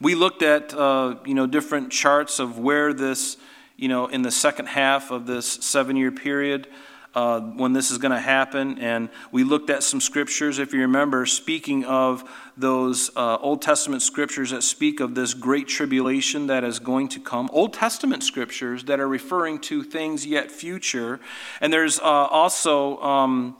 [0.00, 3.36] we looked at uh, you know different charts of where this
[3.76, 6.66] you know in the second half of this seven year period.
[7.14, 8.76] Uh, when this is going to happen.
[8.80, 14.02] And we looked at some scriptures, if you remember, speaking of those uh, Old Testament
[14.02, 17.48] scriptures that speak of this great tribulation that is going to come.
[17.52, 21.20] Old Testament scriptures that are referring to things yet future.
[21.60, 23.56] And there's uh, also, um,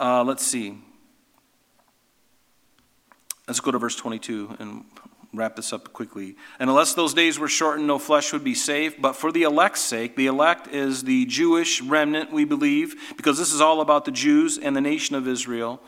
[0.00, 0.78] uh, let's see,
[3.50, 4.84] Let's go to verse 22 and
[5.32, 6.36] wrap this up quickly.
[6.58, 9.00] And unless those days were shortened, no flesh would be saved.
[9.00, 13.52] But for the elect's sake, the elect is the Jewish remnant, we believe, because this
[13.52, 15.80] is all about the Jews and the nation of Israel.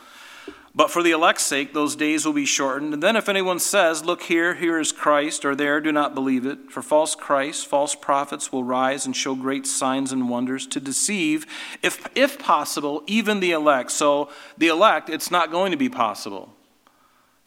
[0.75, 2.95] But for the elect's sake, those days will be shortened.
[2.95, 6.47] And then if anyone says, Look here, here is Christ, or there, do not believe
[6.47, 6.71] it.
[6.71, 11.45] For false Christs, false prophets will rise and show great signs and wonders to deceive,
[11.83, 13.91] if, if possible, even the elect.
[13.91, 16.55] So the elect, it's not going to be possible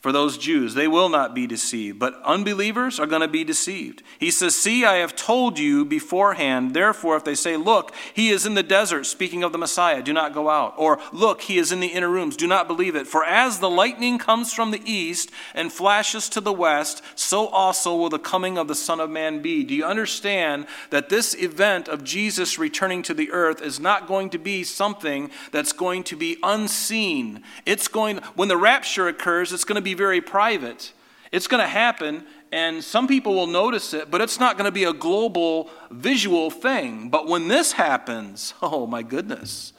[0.05, 0.75] for those Jews.
[0.75, 4.03] They will not be deceived, but unbelievers are going to be deceived.
[4.19, 6.75] He says, See, I have told you beforehand.
[6.75, 10.13] Therefore, if they say, Look, he is in the desert, speaking of the Messiah, do
[10.13, 10.75] not go out.
[10.77, 13.07] Or, Look, he is in the inner rooms, do not believe it.
[13.07, 17.95] For as the lightning comes from the east and flashes to the west, so also
[17.95, 19.63] will the coming of the Son of Man be.
[19.63, 24.29] Do you understand that this event of Jesus returning to the earth is not going
[24.29, 27.41] to be something that's going to be unseen?
[27.65, 30.93] It's going, when the rapture occurs, it's going to be very private.
[31.31, 34.71] It's going to happen, and some people will notice it, but it's not going to
[34.71, 37.09] be a global visual thing.
[37.09, 39.73] But when this happens, oh my goodness.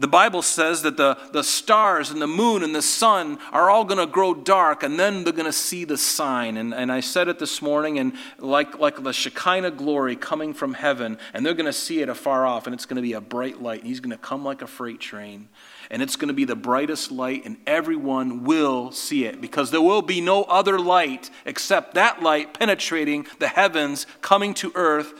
[0.00, 3.84] The Bible says that the, the stars and the moon and the sun are all
[3.84, 6.56] going to grow dark, and then they're going to see the sign.
[6.56, 10.72] And, and I said it this morning, and like, like the Shekinah glory coming from
[10.72, 13.20] heaven, and they're going to see it afar off, and it's going to be a
[13.20, 13.80] bright light.
[13.80, 15.50] And he's going to come like a freight train
[15.90, 19.82] and it's going to be the brightest light, and everyone will see it because there
[19.82, 25.14] will be no other light except that light penetrating the heavens, coming to earth,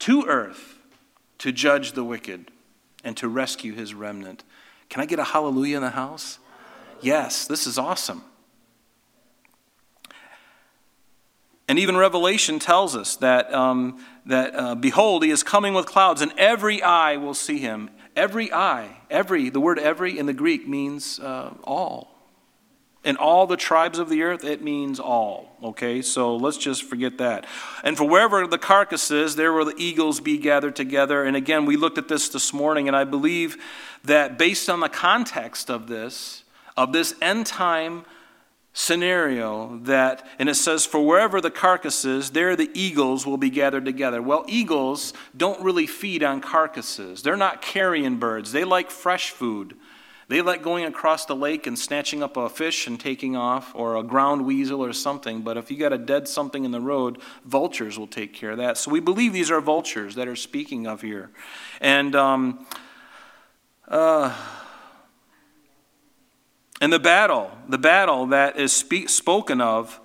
[0.00, 0.78] to earth,
[1.38, 2.50] to judge the wicked
[3.02, 4.44] and to rescue his remnant.
[4.88, 6.38] Can I get a hallelujah in the house?
[7.00, 8.22] Yes, this is awesome.
[11.68, 16.22] And even Revelation tells us that, um, that uh, behold, he is coming with clouds,
[16.22, 20.66] and every eye will see him, Every eye, every, the word every in the Greek
[20.66, 22.16] means uh, all.
[23.04, 25.56] In all the tribes of the earth, it means all.
[25.62, 27.46] Okay, so let's just forget that.
[27.84, 31.22] And for wherever the carcass is, there will the eagles be gathered together.
[31.22, 33.56] And again, we looked at this this morning, and I believe
[34.02, 36.42] that based on the context of this,
[36.76, 38.04] of this end time
[38.78, 43.50] scenario that, and it says, For wherever the carcass is, there the eagles will be
[43.50, 44.22] gathered together.
[44.22, 49.76] Well, eagles don't really feed on carcasses, they're not carrion birds, they like fresh food.
[50.28, 53.96] They like going across the lake and snatching up a fish and taking off, or
[53.96, 55.40] a ground weasel or something.
[55.40, 58.58] But if you got a dead something in the road, vultures will take care of
[58.58, 58.76] that.
[58.76, 61.30] So we believe these are vultures that are speaking of here.
[61.80, 62.66] And um,
[63.88, 64.36] uh,
[66.80, 70.00] and the battle, the battle that is speak, spoken of,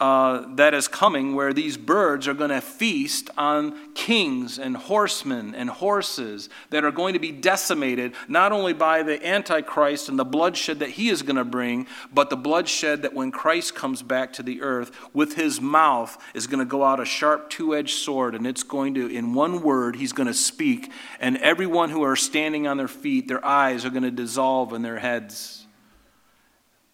[0.00, 5.54] uh, that is coming, where these birds are going to feast on kings and horsemen
[5.54, 10.24] and horses that are going to be decimated not only by the Antichrist and the
[10.24, 14.32] bloodshed that he is going to bring, but the bloodshed that when Christ comes back
[14.32, 17.98] to the earth, with his mouth is going to go out a sharp two edged
[17.98, 20.90] sword, and it's going to, in one word, he's going to speak,
[21.20, 24.80] and everyone who are standing on their feet, their eyes are going to dissolve in
[24.80, 25.59] their heads.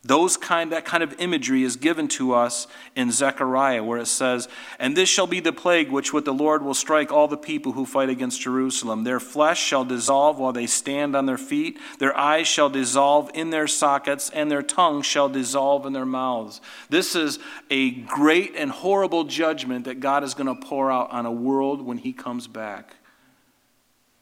[0.06, 4.48] Those kind, that kind of imagery is given to us in Zechariah, where it says,
[4.78, 7.72] And this shall be the plague which with the Lord will strike all the people
[7.72, 9.02] who fight against Jerusalem.
[9.02, 13.50] Their flesh shall dissolve while they stand on their feet, their eyes shall dissolve in
[13.50, 16.60] their sockets, and their tongue shall dissolve in their mouths.
[16.88, 21.26] This is a great and horrible judgment that God is going to pour out on
[21.26, 22.96] a world when He comes back.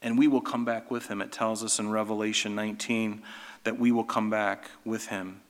[0.00, 1.20] And we will come back with Him.
[1.20, 3.22] It tells us in Revelation 19
[3.64, 5.40] that we will come back with Him.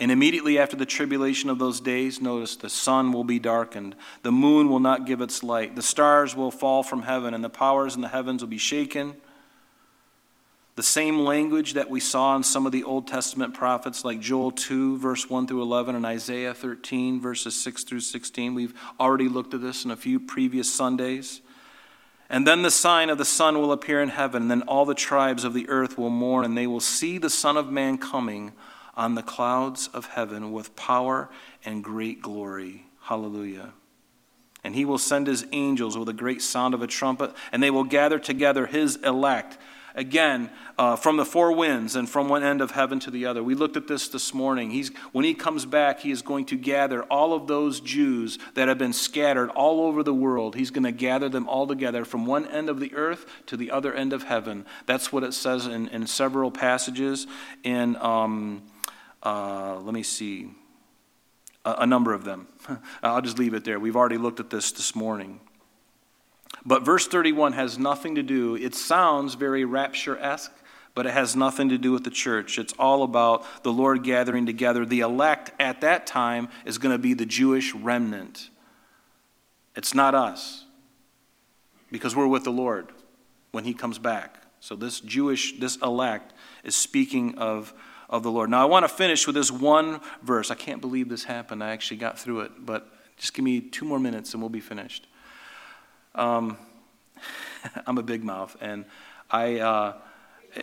[0.00, 4.30] And immediately after the tribulation of those days, notice the Son will be darkened, the
[4.30, 7.96] moon will not give its light, the stars will fall from heaven, and the powers
[7.96, 9.16] in the heavens will be shaken.
[10.76, 14.52] the same language that we saw in some of the Old Testament prophets, like Joel
[14.52, 18.54] 2, verse 1 through 11, and Isaiah 13, verses 6 through 16.
[18.54, 21.40] We've already looked at this in a few previous Sundays.
[22.30, 24.94] And then the sign of the sun will appear in heaven, and then all the
[24.94, 28.52] tribes of the earth will mourn, and they will see the Son of Man coming
[28.98, 31.30] on the clouds of heaven with power
[31.64, 32.84] and great glory.
[33.02, 33.72] Hallelujah.
[34.64, 37.70] And he will send his angels with a great sound of a trumpet, and they
[37.70, 39.56] will gather together his elect
[39.94, 43.42] again uh, from the four winds and from one end of heaven to the other.
[43.42, 44.70] We looked at this this morning.
[44.70, 48.68] He's, when he comes back, he is going to gather all of those Jews that
[48.68, 50.54] have been scattered all over the world.
[50.54, 53.70] He's going to gather them all together from one end of the earth to the
[53.70, 54.66] other end of heaven.
[54.86, 57.26] That's what it says in, in several passages.
[57.64, 58.62] In, um,
[59.22, 60.50] uh, let me see,
[61.64, 62.48] a, a number of them.
[63.02, 63.78] I'll just leave it there.
[63.78, 65.40] We've already looked at this this morning.
[66.64, 70.52] But verse 31 has nothing to do, it sounds very rapture esque,
[70.94, 72.58] but it has nothing to do with the church.
[72.58, 74.84] It's all about the Lord gathering together.
[74.84, 78.50] The elect at that time is going to be the Jewish remnant.
[79.76, 80.64] It's not us,
[81.92, 82.90] because we're with the Lord
[83.52, 84.42] when he comes back.
[84.60, 87.72] So this Jewish, this elect, is speaking of,
[88.08, 88.50] of the Lord.
[88.50, 90.50] Now I want to finish with this one verse.
[90.50, 91.62] I can't believe this happened.
[91.62, 94.60] I actually got through it, but just give me two more minutes and we'll be
[94.60, 95.06] finished.
[96.14, 96.56] Um,
[97.86, 98.84] I'm a big mouth, and
[99.30, 99.94] I uh,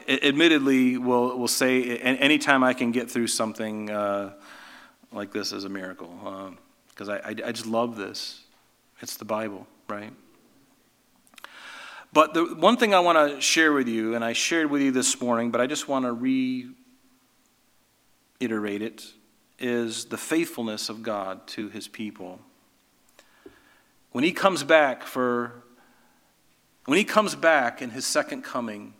[0.08, 4.34] admittedly will, will say anytime I can get through something uh,
[5.12, 6.56] like this is a miracle
[6.89, 8.41] because um, I, I, I just love this.
[9.02, 10.12] It's the Bible, right?
[12.14, 14.91] But the one thing I want to share with you, and I shared with you
[14.91, 16.14] this morning, but I just want to
[18.40, 19.06] reiterate it,
[19.60, 22.40] is the faithfulness of God to his people.
[24.12, 25.64] When he comes back for
[26.86, 28.94] when he comes back in his second coming,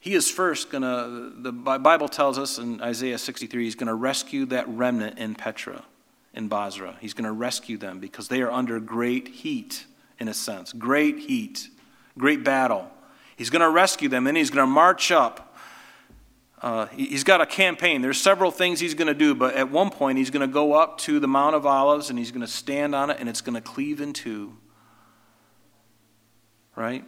[0.00, 3.94] he is first going to, the Bible tells us in Isaiah 63, he's going to
[3.94, 5.84] rescue that remnant in Petra,
[6.34, 6.96] in Bozrah.
[7.00, 9.86] He's going to rescue them because they are under great heat,
[10.18, 10.72] in a sense.
[10.72, 11.68] Great heat,
[12.18, 12.90] great battle.
[13.36, 15.47] He's going to rescue them, then he's going to march up
[16.60, 18.02] uh, he's got a campaign.
[18.02, 20.72] There's several things he's going to do, but at one point he's going to go
[20.72, 23.40] up to the Mount of Olives and he's going to stand on it and it's
[23.40, 24.56] going to cleave in two.
[26.74, 27.04] Right?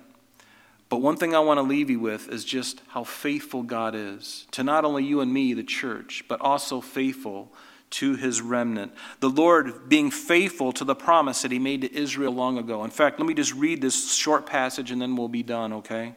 [0.89, 4.47] But one thing I want to leave you with is just how faithful God is
[4.53, 7.53] to not only you and me, the church, but also faithful
[7.91, 8.93] to his remnant.
[9.21, 12.85] The Lord being faithful to the promise that he made to Israel long ago.
[12.85, 16.15] In fact, let me just read this short passage and then we'll be done, okay?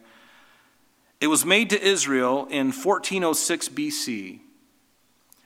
[1.24, 4.42] It was made to Israel in 1406 BC,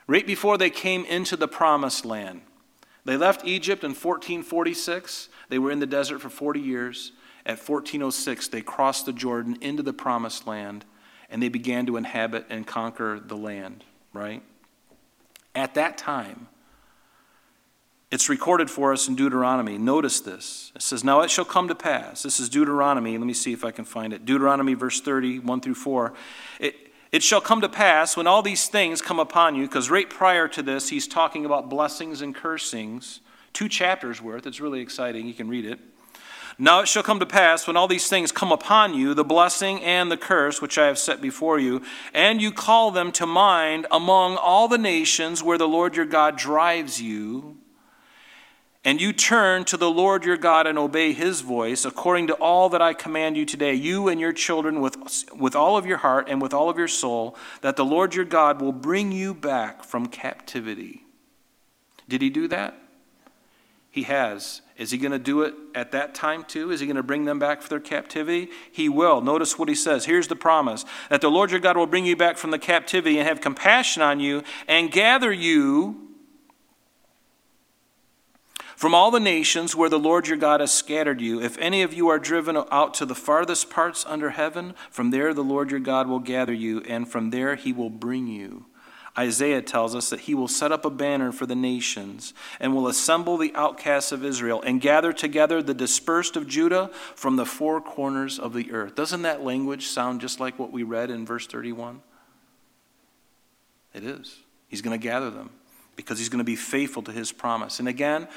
[0.07, 2.41] right before they came into the promised land.
[3.05, 5.29] They left Egypt in 1446.
[5.49, 7.11] They were in the desert for 40 years.
[7.45, 10.83] At 1406, they crossed the Jordan into the promised land
[11.29, 14.41] and they began to inhabit and conquer the land, right?
[15.53, 16.47] At that time,
[18.09, 19.77] it's recorded for us in Deuteronomy.
[19.77, 20.71] Notice this.
[20.75, 22.23] It says, Now it shall come to pass.
[22.23, 23.17] This is Deuteronomy.
[23.17, 24.25] Let me see if I can find it.
[24.25, 26.13] Deuteronomy, verse 30, 1 through 4.
[26.61, 26.75] It,
[27.11, 30.47] it shall come to pass when all these things come upon you, because right prior
[30.47, 33.19] to this, he's talking about blessings and cursings.
[33.51, 34.47] Two chapters worth.
[34.47, 35.27] It's really exciting.
[35.27, 35.79] You can read it.
[36.57, 39.83] Now it shall come to pass when all these things come upon you, the blessing
[39.83, 41.83] and the curse which I have set before you,
[42.13, 46.35] and you call them to mind among all the nations where the Lord your God
[46.35, 47.56] drives you
[48.87, 52.69] and you turn to the Lord your God and obey his voice according to all
[52.69, 56.29] that I command you today, you and your children with, with all of your heart
[56.29, 59.83] and with all of your soul, that the Lord your God will bring you back
[59.83, 61.03] from captivity.
[62.07, 62.79] Did he do that?
[63.91, 64.61] He has.
[64.77, 66.71] Is he going to do it at that time too?
[66.71, 68.51] Is he going to bring them back for their captivity?
[68.71, 69.19] He will.
[69.19, 70.05] Notice what he says.
[70.05, 73.19] Here's the promise that the Lord your God will bring you back from the captivity
[73.19, 76.06] and have compassion on you and gather you
[78.77, 81.95] from all the nations where the Lord your God has scattered you, if any of
[81.95, 85.79] you are driven out to the farthest parts under heaven, from there the Lord your
[85.79, 88.67] God will gather you, and from there he will bring you.
[89.17, 92.87] Isaiah tells us that he will set up a banner for the nations and will
[92.87, 97.81] assemble the outcasts of Israel and gather together the dispersed of Judah from the four
[97.81, 98.93] corners of the earth.
[98.93, 102.03] Doesn't that language sound just like what we read in verse 31?
[103.95, 104.37] It is.
[104.67, 105.49] He's going to gather them
[105.95, 107.79] because he's going to be faithful to his promise.
[107.79, 108.27] And again,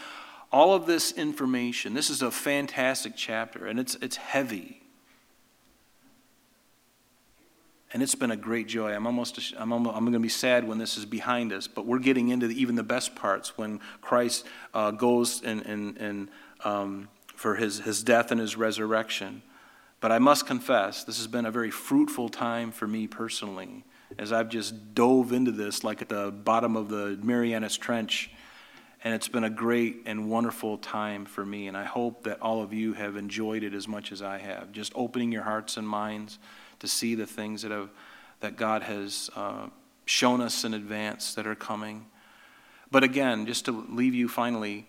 [0.52, 1.94] all of this information.
[1.94, 4.82] This is a fantastic chapter, and it's, it's heavy.
[7.92, 8.92] And it's been a great joy.
[8.92, 11.86] I'm almost, I'm, almost, I'm going to be sad when this is behind us, but
[11.86, 16.28] we're getting into the, even the best parts when Christ uh, goes and, and, and
[16.64, 19.42] um, for his, his death and his resurrection.
[20.00, 23.84] But I must confess, this has been a very fruitful time for me personally
[24.18, 28.30] as I've just dove into this like at the bottom of the Marianas Trench.
[29.02, 31.68] And it's been a great and wonderful time for me.
[31.68, 34.72] And I hope that all of you have enjoyed it as much as I have.
[34.72, 36.38] Just opening your hearts and minds
[36.80, 37.88] to see the things that, have,
[38.40, 39.68] that God has uh,
[40.04, 42.06] shown us in advance that are coming.
[42.90, 44.86] But again, just to leave you finally,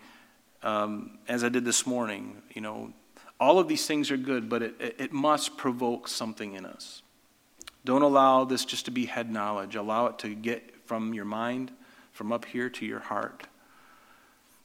[0.61, 2.91] um, as I did this morning, you know,
[3.39, 7.01] all of these things are good, but it, it must provoke something in us.
[7.85, 9.75] Don't allow this just to be head knowledge.
[9.75, 11.71] Allow it to get from your mind,
[12.11, 13.47] from up here to your heart.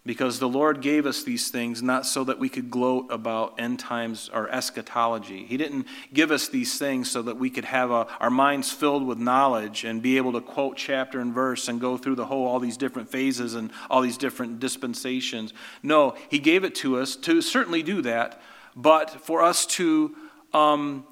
[0.06, 3.80] Because the Lord gave us these things not so that we could gloat about end
[3.80, 5.44] times or eschatology.
[5.44, 9.04] He didn't give us these things so that we could have a, our minds filled
[9.04, 12.46] with knowledge and be able to quote chapter and verse and go through the whole,
[12.46, 15.52] all these different phases and all these different dispensations.
[15.82, 18.40] No, He gave it to us to certainly do that,
[18.76, 20.14] but for us to,
[20.54, 21.04] um,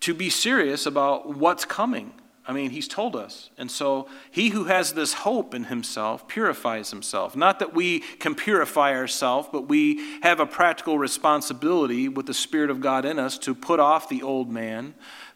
[0.00, 2.14] to be serious about what's coming
[2.48, 3.50] I mean, he's told us.
[3.58, 7.36] And so he who has this hope in himself purifies himself.
[7.36, 12.70] Not that we can purify ourselves, but we have a practical responsibility with the Spirit
[12.70, 14.94] of God in us to put off the old man,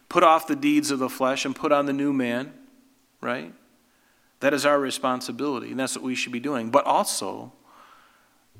[0.09, 2.51] put off the deeds of the flesh, and put on the new man,
[3.21, 3.53] right?
[4.41, 6.71] That is our responsibility, and that's what we should be doing.
[6.71, 7.53] But also,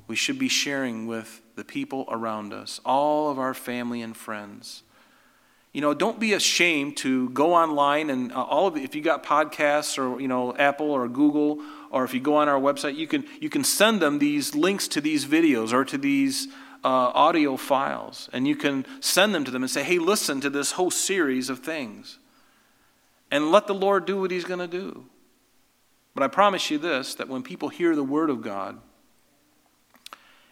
[0.05, 4.83] we should be sharing with the people around us, all of our family and friends
[5.73, 9.23] you know, don't be ashamed to go online and uh, all of if you got
[9.23, 11.59] podcasts or, you know, Apple or Google,
[11.89, 14.87] or if you go on our website, you can, you can send them these links
[14.89, 16.47] to these videos or to these
[16.83, 18.29] uh, audio files.
[18.31, 21.49] And you can send them to them and say, hey, listen to this whole series
[21.49, 22.19] of things.
[23.31, 25.05] And let the Lord do what He's going to do.
[26.13, 28.79] But I promise you this that when people hear the Word of God,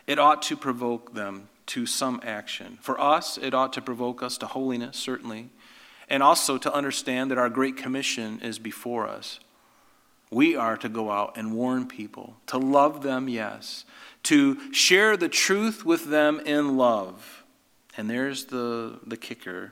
[0.07, 2.77] it ought to provoke them to some action.
[2.81, 5.49] For us, it ought to provoke us to holiness, certainly,
[6.09, 9.39] and also to understand that our Great Commission is before us.
[10.29, 13.85] We are to go out and warn people, to love them, yes,
[14.23, 17.45] to share the truth with them in love.
[17.95, 19.71] And there's the, the kicker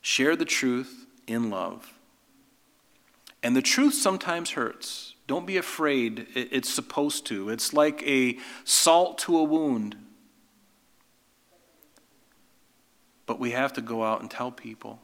[0.00, 1.92] share the truth in love.
[3.42, 5.16] And the truth sometimes hurts.
[5.26, 6.28] Don't be afraid.
[6.34, 7.50] It's supposed to.
[7.50, 9.96] It's like a salt to a wound.
[13.26, 15.00] But we have to go out and tell people.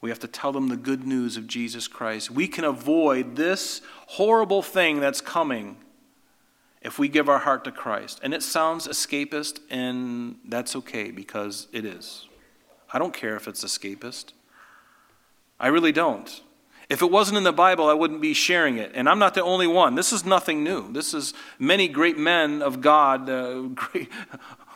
[0.00, 2.30] We have to tell them the good news of Jesus Christ.
[2.30, 5.76] We can avoid this horrible thing that's coming
[6.80, 8.20] if we give our heart to Christ.
[8.22, 12.26] And it sounds escapist, and that's okay because it is.
[12.92, 14.32] I don't care if it's escapist.
[15.58, 16.42] I really don't.
[16.88, 18.92] If it wasn't in the Bible, I wouldn't be sharing it.
[18.94, 19.96] And I'm not the only one.
[19.96, 20.90] This is nothing new.
[20.92, 24.08] This is many great men of God, uh, great,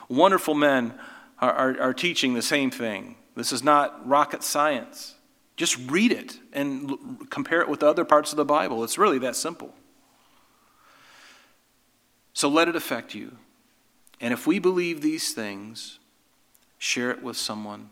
[0.09, 0.95] wonderful men
[1.43, 3.17] are, are, are teaching the same thing.
[3.35, 5.17] This is not rocket science.
[5.57, 8.85] Just read it and l- compare it with other parts of the Bible.
[8.85, 9.75] It's really that simple.
[12.33, 13.37] So let it affect you.
[14.21, 15.99] And if we believe these things,
[16.79, 17.91] share it with someone.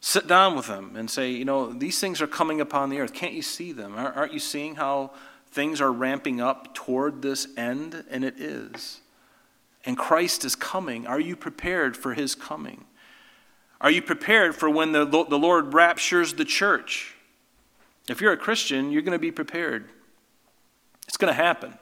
[0.00, 3.12] Sit down with them and say, you know, these things are coming upon the earth.
[3.12, 3.94] Can't you see them?
[3.94, 5.12] Aren't you seeing how
[5.50, 8.04] things are ramping up toward this end?
[8.10, 9.01] And it is
[9.84, 11.06] and Christ is coming.
[11.06, 12.84] Are you prepared for his coming?
[13.80, 17.16] Are you prepared for when the, the Lord raptures the church?
[18.08, 19.88] If you're a Christian, you're going to be prepared.
[21.08, 21.74] It's going to happen.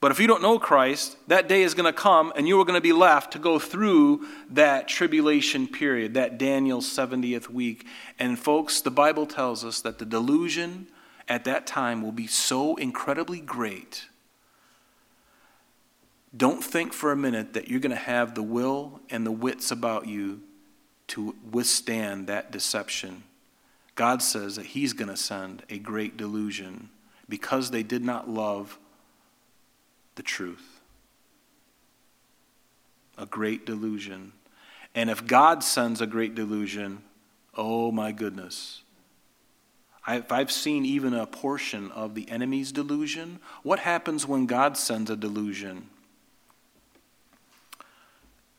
[0.00, 2.64] But if you don't know Christ, that day is going to come and you are
[2.64, 7.86] going to be left to go through that tribulation period, that Daniel's 70th week.
[8.18, 10.88] And folks, the Bible tells us that the delusion
[11.28, 14.06] at that time will be so incredibly great
[16.36, 19.70] don't think for a minute that you're going to have the will and the wits
[19.70, 20.40] about you
[21.08, 23.24] to withstand that deception.
[23.94, 26.88] God says that He's going to send a great delusion
[27.28, 28.78] because they did not love
[30.14, 30.80] the truth.
[33.18, 34.32] A great delusion.
[34.94, 37.02] And if God sends a great delusion,
[37.54, 38.82] oh my goodness.
[40.08, 45.10] If I've seen even a portion of the enemy's delusion, what happens when God sends
[45.10, 45.88] a delusion?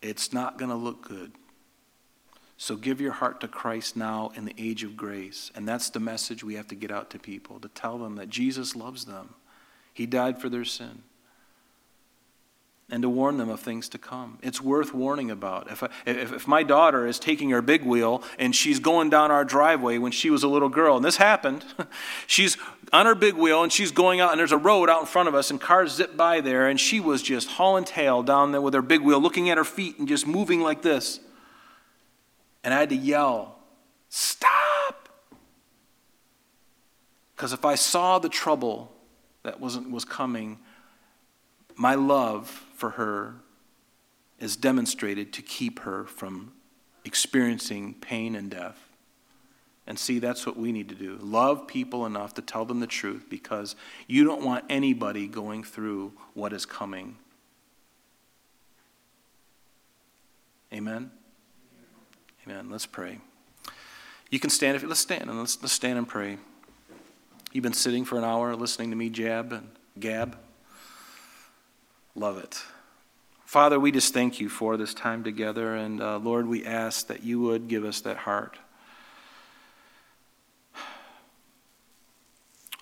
[0.04, 1.32] It's not going to look good.
[2.58, 5.52] So give your heart to Christ now in the age of grace.
[5.56, 8.30] And that's the message we have to get out to people to tell them that
[8.30, 9.34] Jesus loves them,
[9.94, 11.04] He died for their sin.
[12.94, 14.38] And to warn them of things to come.
[14.44, 15.72] It's worth warning about.
[15.72, 19.32] If, I, if, if, my daughter is taking her big wheel and she's going down
[19.32, 21.65] our driveway when she was a little girl, and this happened,
[22.28, 22.56] she's
[22.94, 25.28] on her big wheel and she's going out, and there's a road out in front
[25.28, 28.61] of us, and cars zip by there, and she was just hauling tail down there
[28.61, 31.20] with her big wheel, looking at her feet and just moving like this.
[32.64, 33.57] And I had to yell,
[34.10, 35.10] Stop!
[37.36, 38.91] Because if I saw the trouble
[39.41, 40.60] that wasn't, was coming,
[41.76, 43.36] my love for her
[44.40, 46.52] is demonstrated to keep her from
[47.06, 48.90] experiencing pain and death.
[49.88, 51.18] And see, that's what we need to do.
[51.22, 56.12] Love people enough to tell them the truth because you don't want anybody going through
[56.34, 57.16] what is coming.
[60.74, 61.10] Amen?
[62.46, 62.70] Amen.
[62.70, 63.20] Let's pray.
[64.30, 66.38] You can stand if you let's stand and let's, let's stand and pray.
[67.54, 70.38] You've been sitting for an hour listening to me jab and gab.
[72.14, 72.62] Love it.
[73.54, 75.76] Father, we just thank you for this time together.
[75.76, 78.58] And uh, Lord, we ask that you would give us that heart.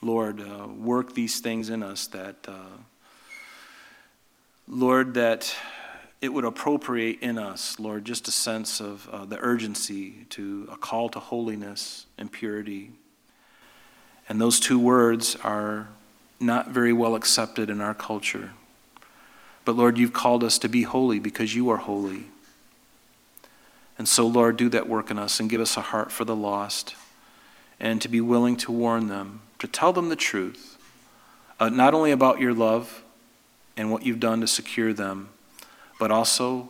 [0.01, 2.77] Lord, uh, work these things in us that, uh,
[4.65, 5.53] Lord, that
[6.21, 10.77] it would appropriate in us, Lord, just a sense of uh, the urgency to a
[10.77, 12.91] call to holiness and purity.
[14.29, 15.89] And those two words are
[16.39, 18.51] not very well accepted in our culture.
[19.65, 22.25] But Lord, you've called us to be holy because you are holy.
[23.97, 26.35] And so, Lord, do that work in us and give us a heart for the
[26.35, 26.95] lost
[27.79, 30.77] and to be willing to warn them, to tell them the truth,
[31.59, 33.03] uh, not only about your love
[33.77, 35.29] and what you've done to secure them,
[35.99, 36.69] but also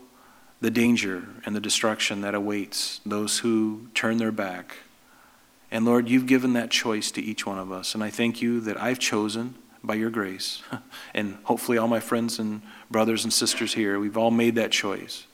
[0.59, 4.77] the danger and the destruction that awaits those who turn their back.
[5.71, 7.95] And Lord, you've given that choice to each one of us.
[7.95, 10.61] And I thank you that I've chosen by your grace.
[11.13, 12.61] And hopefully, all my friends and
[12.91, 15.25] brothers and sisters here, we've all made that choice.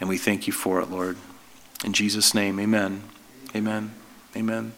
[0.00, 1.16] And we thank you for it, Lord.
[1.84, 3.02] In Jesus' name, amen.
[3.54, 3.92] Amen.
[4.36, 4.72] Amen.